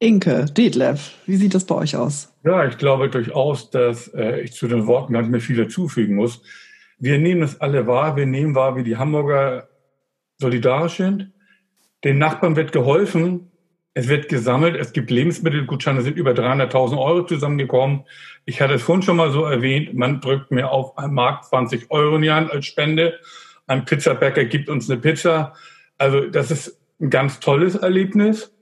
Inke, 0.00 0.44
Detlef, 0.44 1.14
wie 1.26 1.36
sieht 1.36 1.54
das 1.54 1.64
bei 1.64 1.74
euch 1.74 1.96
aus? 1.96 2.32
Ja, 2.44 2.64
ich 2.66 2.78
glaube 2.78 3.08
durchaus, 3.08 3.70
dass 3.70 4.06
äh, 4.14 4.42
ich 4.42 4.52
zu 4.52 4.68
den 4.68 4.86
Worten 4.86 5.12
gar 5.12 5.22
nicht 5.22 5.32
mehr 5.32 5.40
viel 5.40 5.56
dazufügen 5.56 6.14
muss. 6.14 6.40
Wir 7.00 7.18
nehmen 7.18 7.42
es 7.42 7.60
alle 7.60 7.86
wahr. 7.88 8.16
Wir 8.16 8.26
nehmen 8.26 8.54
wahr, 8.54 8.76
wie 8.76 8.84
die 8.84 8.96
Hamburger 8.96 9.68
solidarisch 10.38 10.98
sind. 10.98 11.32
Den 12.04 12.18
Nachbarn 12.18 12.54
wird 12.54 12.70
geholfen. 12.70 13.50
Es 13.94 14.06
wird 14.06 14.28
gesammelt. 14.28 14.76
Es 14.76 14.92
gibt 14.92 15.10
Lebensmittelgutscheine, 15.10 16.02
sind 16.02 16.16
über 16.16 16.30
300.000 16.30 16.96
Euro 16.96 17.26
zusammengekommen. 17.26 18.04
Ich 18.44 18.60
hatte 18.60 18.74
es 18.74 18.82
vorhin 18.82 19.02
schon 19.02 19.16
mal 19.16 19.32
so 19.32 19.44
erwähnt. 19.44 19.94
Man 19.94 20.20
drückt 20.20 20.52
mir 20.52 20.70
auf 20.70 20.96
einem 20.96 21.14
Markt 21.14 21.46
20 21.46 21.90
Euro 21.90 22.16
in 22.16 22.22
die 22.22 22.30
Hand 22.30 22.52
als 22.52 22.66
Spende. 22.66 23.18
Ein 23.66 23.84
Pizzabäcker 23.84 24.44
gibt 24.44 24.68
uns 24.68 24.88
eine 24.88 25.00
Pizza. 25.00 25.54
Also 25.98 26.20
das 26.20 26.52
ist 26.52 26.80
ein 27.00 27.10
ganz 27.10 27.40
tolles 27.40 27.74
Erlebnis. 27.74 28.52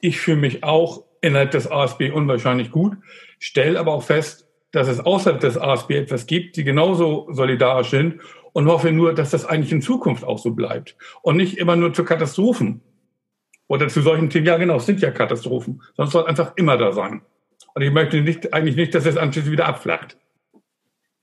Ich 0.00 0.20
fühle 0.20 0.36
mich 0.36 0.64
auch 0.64 1.04
innerhalb 1.20 1.50
des 1.50 1.70
ASB 1.70 2.10
unwahrscheinlich 2.12 2.70
gut, 2.70 2.96
stelle 3.38 3.78
aber 3.78 3.92
auch 3.92 4.02
fest, 4.02 4.48
dass 4.72 4.88
es 4.88 5.00
außerhalb 5.00 5.40
des 5.40 5.56
ASB 5.56 5.92
etwas 5.92 6.26
gibt, 6.26 6.56
die 6.56 6.64
genauso 6.64 7.26
solidarisch 7.30 7.90
sind 7.90 8.20
und 8.52 8.66
hoffe 8.66 8.92
nur, 8.92 9.14
dass 9.14 9.30
das 9.30 9.44
eigentlich 9.44 9.72
in 9.72 9.82
Zukunft 9.82 10.24
auch 10.24 10.38
so 10.38 10.52
bleibt 10.52 10.96
und 11.22 11.36
nicht 11.36 11.58
immer 11.58 11.76
nur 11.76 11.92
zu 11.94 12.04
Katastrophen 12.04 12.82
oder 13.66 13.88
zu 13.88 14.02
solchen 14.02 14.30
Themen. 14.30 14.46
Ja, 14.46 14.56
genau, 14.56 14.76
es 14.76 14.86
sind 14.86 15.00
ja 15.00 15.10
Katastrophen, 15.10 15.82
sondern 15.96 16.08
es 16.08 16.12
soll 16.12 16.26
einfach 16.26 16.52
immer 16.56 16.76
da 16.76 16.92
sein. 16.92 17.22
Und 17.74 17.82
ich 17.82 17.92
möchte 17.92 18.20
nicht, 18.20 18.52
eigentlich 18.52 18.76
nicht, 18.76 18.94
dass 18.94 19.06
es 19.06 19.16
anschließend 19.16 19.52
wieder 19.52 19.66
abflacht. 19.66 20.16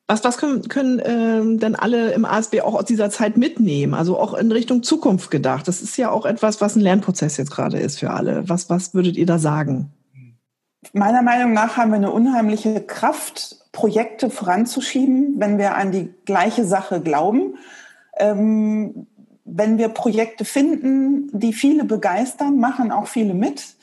Was, 0.07 0.23
was 0.23 0.37
können, 0.37 0.67
können 0.67 1.01
ähm, 1.03 1.59
denn 1.59 1.75
alle 1.75 2.11
im 2.11 2.25
ASB 2.25 2.61
auch 2.61 2.75
aus 2.75 2.85
dieser 2.85 3.09
Zeit 3.09 3.37
mitnehmen? 3.37 3.95
Also 3.95 4.19
auch 4.19 4.35
in 4.35 4.51
Richtung 4.51 4.83
Zukunft 4.83 5.31
gedacht. 5.31 5.67
Das 5.67 5.81
ist 5.81 5.97
ja 5.97 6.11
auch 6.11 6.25
etwas, 6.25 6.61
was 6.61 6.75
ein 6.75 6.81
Lernprozess 6.81 7.37
jetzt 7.37 7.49
gerade 7.49 7.79
ist 7.79 7.99
für 7.99 8.11
alle. 8.11 8.47
Was, 8.47 8.69
was 8.69 8.93
würdet 8.93 9.17
ihr 9.17 9.25
da 9.25 9.39
sagen? 9.39 9.91
Meiner 10.93 11.23
Meinung 11.23 11.53
nach 11.53 11.77
haben 11.77 11.89
wir 11.89 11.95
eine 11.95 12.11
unheimliche 12.11 12.81
Kraft, 12.81 13.57
Projekte 13.71 14.29
voranzuschieben, 14.29 15.35
wenn 15.39 15.57
wir 15.57 15.75
an 15.75 15.91
die 15.91 16.13
gleiche 16.25 16.65
Sache 16.65 17.01
glauben. 17.01 17.55
Ähm, 18.17 19.07
wenn 19.43 19.77
wir 19.79 19.89
Projekte 19.89 20.45
finden, 20.45 21.29
die 21.37 21.51
viele 21.51 21.83
begeistern, 21.83 22.57
machen 22.59 22.91
auch 22.91 23.07
viele 23.07 23.33
mit. 23.33 23.75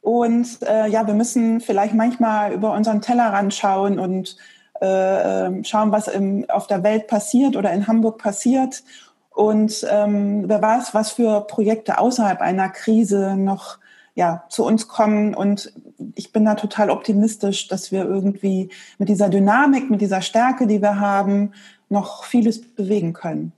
Und 0.00 0.62
äh, 0.62 0.88
ja, 0.88 1.06
wir 1.06 1.14
müssen 1.14 1.60
vielleicht 1.60 1.94
manchmal 1.94 2.52
über 2.52 2.72
unseren 2.72 3.00
Tellerrand 3.00 3.54
schauen 3.54 3.98
und 3.98 4.36
äh, 4.80 5.46
ähm, 5.46 5.64
schauen, 5.64 5.92
was 5.92 6.08
im, 6.08 6.48
auf 6.48 6.66
der 6.66 6.82
Welt 6.82 7.06
passiert 7.06 7.56
oder 7.56 7.72
in 7.72 7.86
Hamburg 7.86 8.18
passiert. 8.18 8.82
Und 9.30 9.86
ähm, 9.90 10.44
wer 10.48 10.62
weiß, 10.62 10.94
was 10.94 11.12
für 11.12 11.40
Projekte 11.42 11.98
außerhalb 11.98 12.40
einer 12.40 12.68
Krise 12.68 13.36
noch 13.36 13.78
ja, 14.14 14.44
zu 14.48 14.64
uns 14.64 14.88
kommen. 14.88 15.34
Und 15.34 15.72
ich 16.14 16.32
bin 16.32 16.44
da 16.44 16.54
total 16.54 16.90
optimistisch, 16.90 17.68
dass 17.68 17.90
wir 17.90 18.04
irgendwie 18.04 18.70
mit 18.98 19.08
dieser 19.08 19.28
Dynamik, 19.28 19.90
mit 19.90 20.00
dieser 20.00 20.22
Stärke, 20.22 20.66
die 20.66 20.80
wir 20.80 21.00
haben, 21.00 21.52
noch 21.88 22.24
vieles 22.24 22.60
bewegen 22.74 23.12
können. 23.12 23.52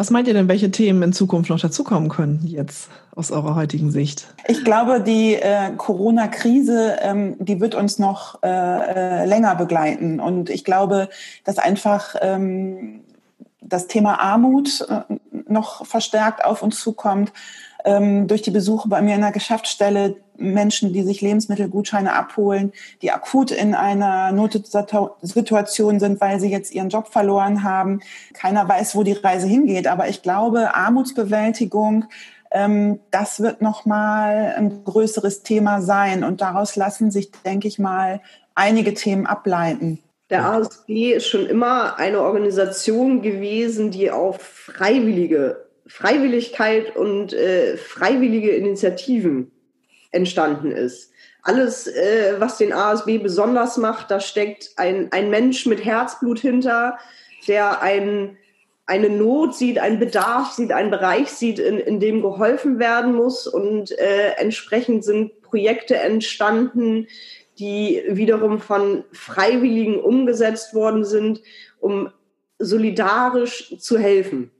Was 0.00 0.08
meint 0.08 0.26
ihr 0.26 0.32
denn, 0.32 0.48
welche 0.48 0.70
Themen 0.70 1.02
in 1.02 1.12
Zukunft 1.12 1.50
noch 1.50 1.60
dazukommen 1.60 2.08
können, 2.08 2.40
jetzt 2.46 2.88
aus 3.14 3.30
eurer 3.30 3.54
heutigen 3.54 3.90
Sicht? 3.90 4.28
Ich 4.48 4.64
glaube, 4.64 5.02
die 5.02 5.34
äh, 5.34 5.72
Corona-Krise, 5.76 6.96
ähm, 7.02 7.36
die 7.38 7.60
wird 7.60 7.74
uns 7.74 7.98
noch 7.98 8.42
äh, 8.42 8.48
äh, 8.48 9.26
länger 9.26 9.56
begleiten. 9.56 10.18
Und 10.18 10.48
ich 10.48 10.64
glaube, 10.64 11.10
dass 11.44 11.58
einfach 11.58 12.16
ähm, 12.22 13.00
das 13.60 13.88
Thema 13.88 14.22
Armut 14.22 14.86
äh, 14.88 15.02
noch 15.46 15.84
verstärkt 15.84 16.46
auf 16.46 16.62
uns 16.62 16.80
zukommt. 16.80 17.34
Ähm, 17.84 18.26
durch 18.26 18.40
die 18.40 18.50
Besuche 18.50 18.88
bei 18.88 19.02
mir 19.02 19.16
in 19.16 19.20
der 19.20 19.32
Geschäftsstelle 19.32 20.16
Menschen, 20.40 20.92
die 20.92 21.02
sich 21.02 21.20
Lebensmittelgutscheine 21.20 22.12
abholen, 22.14 22.72
die 23.02 23.12
akut 23.12 23.50
in 23.50 23.74
einer 23.74 24.32
Notsituation 24.32 26.00
sind, 26.00 26.20
weil 26.20 26.40
sie 26.40 26.50
jetzt 26.50 26.74
ihren 26.74 26.88
Job 26.88 27.08
verloren 27.08 27.62
haben. 27.62 28.00
Keiner 28.32 28.68
weiß, 28.68 28.96
wo 28.96 29.02
die 29.02 29.12
Reise 29.12 29.46
hingeht. 29.46 29.86
Aber 29.86 30.08
ich 30.08 30.22
glaube, 30.22 30.74
Armutsbewältigung, 30.74 32.06
ähm, 32.50 33.00
das 33.10 33.40
wird 33.40 33.62
nochmal 33.62 34.54
ein 34.56 34.84
größeres 34.84 35.42
Thema 35.42 35.80
sein. 35.82 36.24
Und 36.24 36.40
daraus 36.40 36.76
lassen 36.76 37.10
sich, 37.10 37.30
denke 37.44 37.68
ich 37.68 37.78
mal, 37.78 38.20
einige 38.54 38.94
Themen 38.94 39.26
ableiten. 39.26 40.00
Der 40.30 40.44
ASB 40.44 41.12
ist 41.12 41.26
schon 41.26 41.46
immer 41.46 41.98
eine 41.98 42.20
Organisation 42.20 43.20
gewesen, 43.20 43.90
die 43.90 44.12
auf 44.12 44.40
Freiwillige, 44.40 45.66
Freiwilligkeit 45.86 46.94
und 46.94 47.32
äh, 47.32 47.76
freiwillige 47.76 48.50
Initiativen 48.50 49.50
entstanden 50.10 50.72
ist. 50.72 51.12
Alles, 51.42 51.86
äh, 51.86 52.34
was 52.38 52.58
den 52.58 52.72
ASB 52.72 53.18
besonders 53.18 53.76
macht, 53.76 54.10
da 54.10 54.20
steckt 54.20 54.70
ein, 54.76 55.10
ein 55.10 55.30
Mensch 55.30 55.66
mit 55.66 55.84
Herzblut 55.84 56.38
hinter, 56.38 56.98
der 57.48 57.80
ein, 57.80 58.36
eine 58.86 59.08
Not 59.08 59.54
sieht, 59.54 59.78
einen 59.78 59.98
Bedarf 59.98 60.52
sieht, 60.52 60.72
einen 60.72 60.90
Bereich 60.90 61.30
sieht, 61.30 61.58
in, 61.58 61.78
in 61.78 62.00
dem 62.00 62.20
geholfen 62.20 62.78
werden 62.78 63.14
muss. 63.14 63.46
Und 63.46 63.96
äh, 63.98 64.32
entsprechend 64.36 65.04
sind 65.04 65.40
Projekte 65.42 65.96
entstanden, 65.96 67.06
die 67.58 68.02
wiederum 68.08 68.60
von 68.60 69.04
Freiwilligen 69.12 70.00
umgesetzt 70.00 70.74
worden 70.74 71.04
sind, 71.04 71.40
um 71.78 72.10
solidarisch 72.58 73.76
zu 73.78 73.98
helfen. 73.98 74.50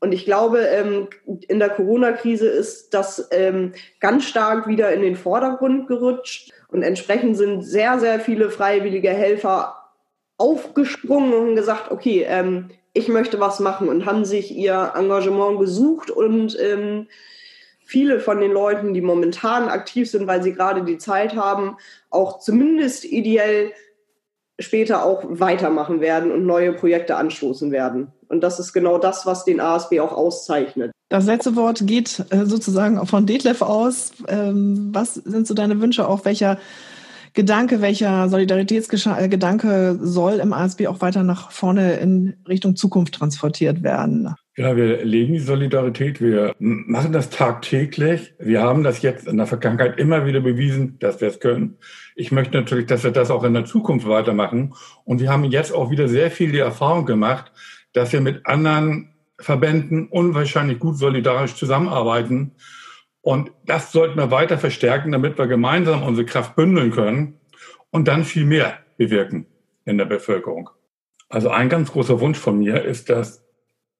Und 0.00 0.12
ich 0.12 0.24
glaube, 0.24 0.60
ähm, 0.60 1.08
in 1.48 1.58
der 1.58 1.70
Corona-Krise 1.70 2.46
ist 2.48 2.92
das 2.94 3.28
ähm, 3.30 3.72
ganz 4.00 4.24
stark 4.24 4.66
wieder 4.66 4.92
in 4.92 5.02
den 5.02 5.16
Vordergrund 5.16 5.88
gerutscht. 5.88 6.52
Und 6.68 6.82
entsprechend 6.82 7.36
sind 7.36 7.62
sehr, 7.62 7.98
sehr 7.98 8.20
viele 8.20 8.50
freiwillige 8.50 9.10
Helfer 9.10 9.90
aufgesprungen 10.36 11.32
und 11.32 11.56
gesagt, 11.56 11.90
okay, 11.90 12.26
ähm, 12.28 12.68
ich 12.92 13.08
möchte 13.08 13.40
was 13.40 13.60
machen 13.60 13.88
und 13.88 14.06
haben 14.06 14.24
sich 14.24 14.54
ihr 14.54 14.92
Engagement 14.94 15.58
gesucht 15.60 16.10
und 16.10 16.56
viele 17.86 18.20
von 18.20 18.40
den 18.40 18.52
Leuten, 18.52 18.92
die 18.92 19.00
momentan 19.00 19.68
aktiv 19.68 20.10
sind, 20.10 20.26
weil 20.26 20.42
sie 20.42 20.52
gerade 20.52 20.82
die 20.82 20.98
Zeit 20.98 21.36
haben, 21.36 21.76
auch 22.10 22.40
zumindest 22.40 23.04
ideell 23.04 23.72
später 24.58 25.04
auch 25.04 25.22
weitermachen 25.28 26.00
werden 26.00 26.30
und 26.32 26.46
neue 26.46 26.72
Projekte 26.72 27.16
anstoßen 27.16 27.70
werden. 27.70 28.08
Und 28.28 28.42
das 28.42 28.58
ist 28.58 28.72
genau 28.72 28.98
das, 28.98 29.26
was 29.26 29.44
den 29.44 29.60
ASB 29.60 30.00
auch 30.00 30.12
auszeichnet. 30.12 30.92
Das 31.08 31.26
letzte 31.26 31.54
Wort 31.54 31.86
geht 31.86 32.24
äh, 32.30 32.46
sozusagen 32.46 33.04
von 33.06 33.26
Detlef 33.26 33.62
aus. 33.62 34.10
Ähm, 34.26 34.90
was 34.92 35.14
sind 35.14 35.46
so 35.46 35.54
deine 35.54 35.80
Wünsche, 35.80 36.08
auch 36.08 36.24
welcher 36.24 36.58
Gedanke, 37.36 37.82
welcher 37.82 38.30
Solidaritätsgedanke 38.30 39.98
soll 40.00 40.36
im 40.36 40.54
ASB 40.54 40.86
auch 40.86 41.02
weiter 41.02 41.22
nach 41.22 41.50
vorne 41.50 41.96
in 41.96 42.34
Richtung 42.48 42.76
Zukunft 42.76 43.14
transportiert 43.14 43.82
werden? 43.82 44.34
Ja, 44.56 44.74
wir 44.74 45.04
leben 45.04 45.34
die 45.34 45.38
Solidarität, 45.38 46.22
wir 46.22 46.54
machen 46.58 47.12
das 47.12 47.28
tagtäglich. 47.28 48.32
Wir 48.38 48.62
haben 48.62 48.82
das 48.82 49.02
jetzt 49.02 49.28
in 49.28 49.36
der 49.36 49.46
Vergangenheit 49.46 49.98
immer 49.98 50.24
wieder 50.24 50.40
bewiesen, 50.40 50.98
dass 50.98 51.20
wir 51.20 51.28
es 51.28 51.38
können. 51.38 51.76
Ich 52.14 52.32
möchte 52.32 52.56
natürlich, 52.56 52.86
dass 52.86 53.04
wir 53.04 53.10
das 53.10 53.30
auch 53.30 53.44
in 53.44 53.52
der 53.52 53.66
Zukunft 53.66 54.08
weitermachen. 54.08 54.72
Und 55.04 55.20
wir 55.20 55.30
haben 55.30 55.44
jetzt 55.44 55.74
auch 55.74 55.90
wieder 55.90 56.08
sehr 56.08 56.30
viel 56.30 56.52
die 56.52 56.58
Erfahrung 56.58 57.04
gemacht, 57.04 57.52
dass 57.92 58.14
wir 58.14 58.22
mit 58.22 58.46
anderen 58.46 59.10
Verbänden 59.38 60.08
unwahrscheinlich 60.08 60.78
gut 60.78 60.96
solidarisch 60.96 61.54
zusammenarbeiten. 61.54 62.52
Und 63.26 63.50
das 63.64 63.90
sollten 63.90 64.16
wir 64.20 64.30
weiter 64.30 64.56
verstärken, 64.56 65.10
damit 65.10 65.36
wir 65.36 65.48
gemeinsam 65.48 66.04
unsere 66.04 66.24
Kraft 66.24 66.54
bündeln 66.54 66.92
können 66.92 67.40
und 67.90 68.06
dann 68.06 68.24
viel 68.24 68.44
mehr 68.44 68.78
bewirken 68.98 69.46
in 69.84 69.98
der 69.98 70.04
Bevölkerung. 70.04 70.70
Also 71.28 71.50
ein 71.50 71.68
ganz 71.68 71.90
großer 71.90 72.20
Wunsch 72.20 72.38
von 72.38 72.56
mir 72.56 72.84
ist, 72.84 73.10
dass 73.10 73.44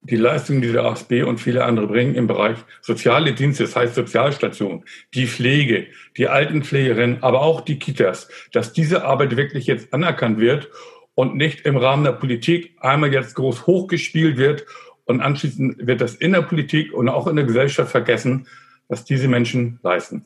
die 0.00 0.14
Leistungen, 0.14 0.62
die 0.62 0.70
der 0.70 0.84
ASB 0.84 1.24
und 1.24 1.38
viele 1.38 1.64
andere 1.64 1.88
bringen 1.88 2.14
im 2.14 2.28
Bereich 2.28 2.58
soziale 2.82 3.34
Dienste, 3.34 3.64
das 3.64 3.74
heißt 3.74 3.96
Sozialstation, 3.96 4.84
die 5.12 5.26
Pflege, 5.26 5.88
die 6.16 6.28
Altenpflegerinnen, 6.28 7.24
aber 7.24 7.42
auch 7.42 7.62
die 7.62 7.80
Kitas, 7.80 8.28
dass 8.52 8.74
diese 8.74 9.04
Arbeit 9.04 9.36
wirklich 9.36 9.66
jetzt 9.66 9.92
anerkannt 9.92 10.38
wird 10.38 10.70
und 11.16 11.34
nicht 11.34 11.62
im 11.66 11.76
Rahmen 11.76 12.04
der 12.04 12.12
Politik 12.12 12.76
einmal 12.78 13.12
jetzt 13.12 13.34
groß 13.34 13.66
hochgespielt 13.66 14.36
wird 14.36 14.66
und 15.04 15.20
anschließend 15.20 15.84
wird 15.84 16.00
das 16.00 16.14
in 16.14 16.30
der 16.30 16.42
Politik 16.42 16.92
und 16.92 17.08
auch 17.08 17.26
in 17.26 17.34
der 17.34 17.44
Gesellschaft 17.44 17.90
vergessen, 17.90 18.46
was 18.88 19.04
diese 19.04 19.28
Menschen 19.28 19.78
leisten. 19.82 20.24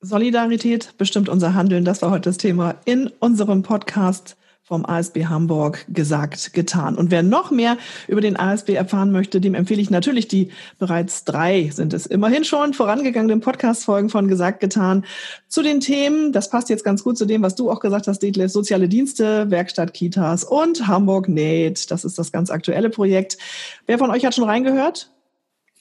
Solidarität 0.00 0.94
bestimmt 0.98 1.28
unser 1.28 1.54
Handeln. 1.54 1.84
Das 1.84 2.02
war 2.02 2.10
heute 2.10 2.28
das 2.28 2.36
Thema 2.36 2.76
in 2.84 3.10
unserem 3.18 3.62
Podcast 3.62 4.36
vom 4.66 4.84
ASB 4.84 5.26
Hamburg 5.26 5.86
gesagt, 5.88 6.52
getan. 6.52 6.96
Und 6.96 7.12
wer 7.12 7.22
noch 7.22 7.52
mehr 7.52 7.78
über 8.08 8.20
den 8.20 8.36
ASB 8.36 8.70
erfahren 8.70 9.12
möchte, 9.12 9.40
dem 9.40 9.54
empfehle 9.54 9.80
ich 9.80 9.90
natürlich 9.90 10.26
die 10.26 10.50
bereits 10.80 11.24
drei, 11.24 11.70
sind 11.72 11.92
es 11.92 12.04
immerhin 12.04 12.42
schon, 12.42 12.74
vorangegangenen 12.74 13.40
Podcast-Folgen 13.40 14.10
von 14.10 14.26
gesagt, 14.26 14.58
getan 14.58 15.04
zu 15.46 15.62
den 15.62 15.78
Themen. 15.78 16.32
Das 16.32 16.50
passt 16.50 16.68
jetzt 16.68 16.82
ganz 16.82 17.04
gut 17.04 17.16
zu 17.16 17.26
dem, 17.26 17.42
was 17.42 17.54
du 17.54 17.70
auch 17.70 17.78
gesagt 17.78 18.08
hast, 18.08 18.18
Detlef, 18.18 18.50
soziale 18.50 18.88
Dienste, 18.88 19.48
Werkstatt 19.52 19.94
Kitas 19.94 20.42
und 20.42 20.88
Hamburg 20.88 21.28
Näht. 21.28 21.92
Das 21.92 22.04
ist 22.04 22.18
das 22.18 22.32
ganz 22.32 22.50
aktuelle 22.50 22.90
Projekt. 22.90 23.38
Wer 23.86 23.98
von 23.98 24.10
euch 24.10 24.24
hat 24.24 24.34
schon 24.34 24.44
reingehört? 24.44 25.12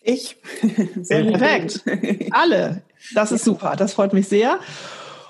Ich. 0.05 0.37
Sehr 1.01 1.23
Perfekt. 1.23 1.83
Alle. 2.31 2.83
Das 3.15 3.31
ist 3.31 3.43
super. 3.43 3.75
Das 3.75 3.93
freut 3.93 4.13
mich 4.13 4.27
sehr. 4.27 4.59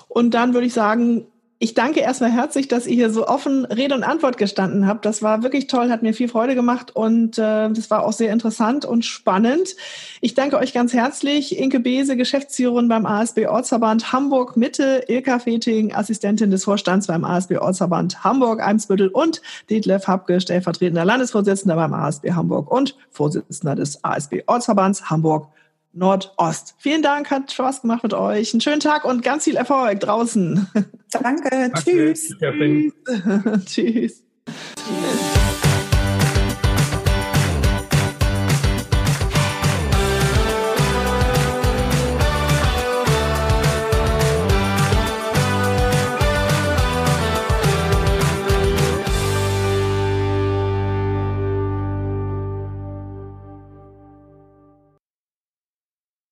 Und 0.08 0.32
dann 0.32 0.52
würde 0.52 0.66
ich 0.66 0.74
sagen, 0.74 1.26
ich 1.58 1.72
danke 1.72 2.00
erstmal 2.00 2.30
herzlich, 2.30 2.68
dass 2.68 2.86
ihr 2.86 2.94
hier 2.94 3.10
so 3.10 3.26
offen 3.26 3.64
Rede 3.64 3.94
und 3.94 4.04
Antwort 4.04 4.36
gestanden 4.36 4.86
habt. 4.86 5.06
Das 5.06 5.22
war 5.22 5.42
wirklich 5.42 5.68
toll, 5.68 5.88
hat 5.88 6.02
mir 6.02 6.12
viel 6.12 6.28
Freude 6.28 6.54
gemacht 6.54 6.94
und 6.94 7.38
äh, 7.38 7.70
das 7.70 7.88
war 7.88 8.04
auch 8.04 8.12
sehr 8.12 8.30
interessant 8.30 8.84
und 8.84 9.06
spannend. 9.06 9.74
Ich 10.20 10.34
danke 10.34 10.58
euch 10.58 10.74
ganz 10.74 10.92
herzlich. 10.92 11.58
Inke 11.58 11.80
Bese, 11.80 12.18
Geschäftsführerin 12.18 12.88
beim 12.88 13.06
ASB 13.06 13.46
Ortsverband 13.46 14.12
Hamburg 14.12 14.58
Mitte, 14.58 15.04
Ilka 15.08 15.38
Feting, 15.38 15.94
Assistentin 15.94 16.50
des 16.50 16.64
Vorstands 16.64 17.06
beim 17.06 17.24
ASB 17.24 17.56
Ortsverband 17.56 18.22
Hamburg 18.22 18.60
Eimsbüttel 18.60 19.08
und 19.08 19.40
Detlef 19.70 20.06
Habke, 20.06 20.42
stellvertretender 20.42 21.06
Landesvorsitzender 21.06 21.76
beim 21.76 21.94
ASB 21.94 22.32
Hamburg 22.32 22.70
und 22.70 22.96
Vorsitzender 23.10 23.74
des 23.74 24.04
ASB 24.04 24.42
Ortsverbands 24.46 25.08
Hamburg 25.08 25.48
Nordost. 25.96 26.74
Vielen 26.78 27.02
Dank, 27.02 27.30
hat 27.30 27.50
Spaß 27.50 27.82
gemacht 27.82 28.02
mit 28.02 28.14
euch. 28.14 28.52
Einen 28.52 28.60
schönen 28.60 28.80
Tag 28.80 29.04
und 29.04 29.22
ganz 29.22 29.44
viel 29.44 29.56
Erfolg 29.56 30.00
draußen. 30.00 30.66
Danke, 31.10 31.50
Danke. 31.50 31.72
tschüss. 31.74 32.36
Tschüss. 33.66 34.22
tschüss. 34.44 35.22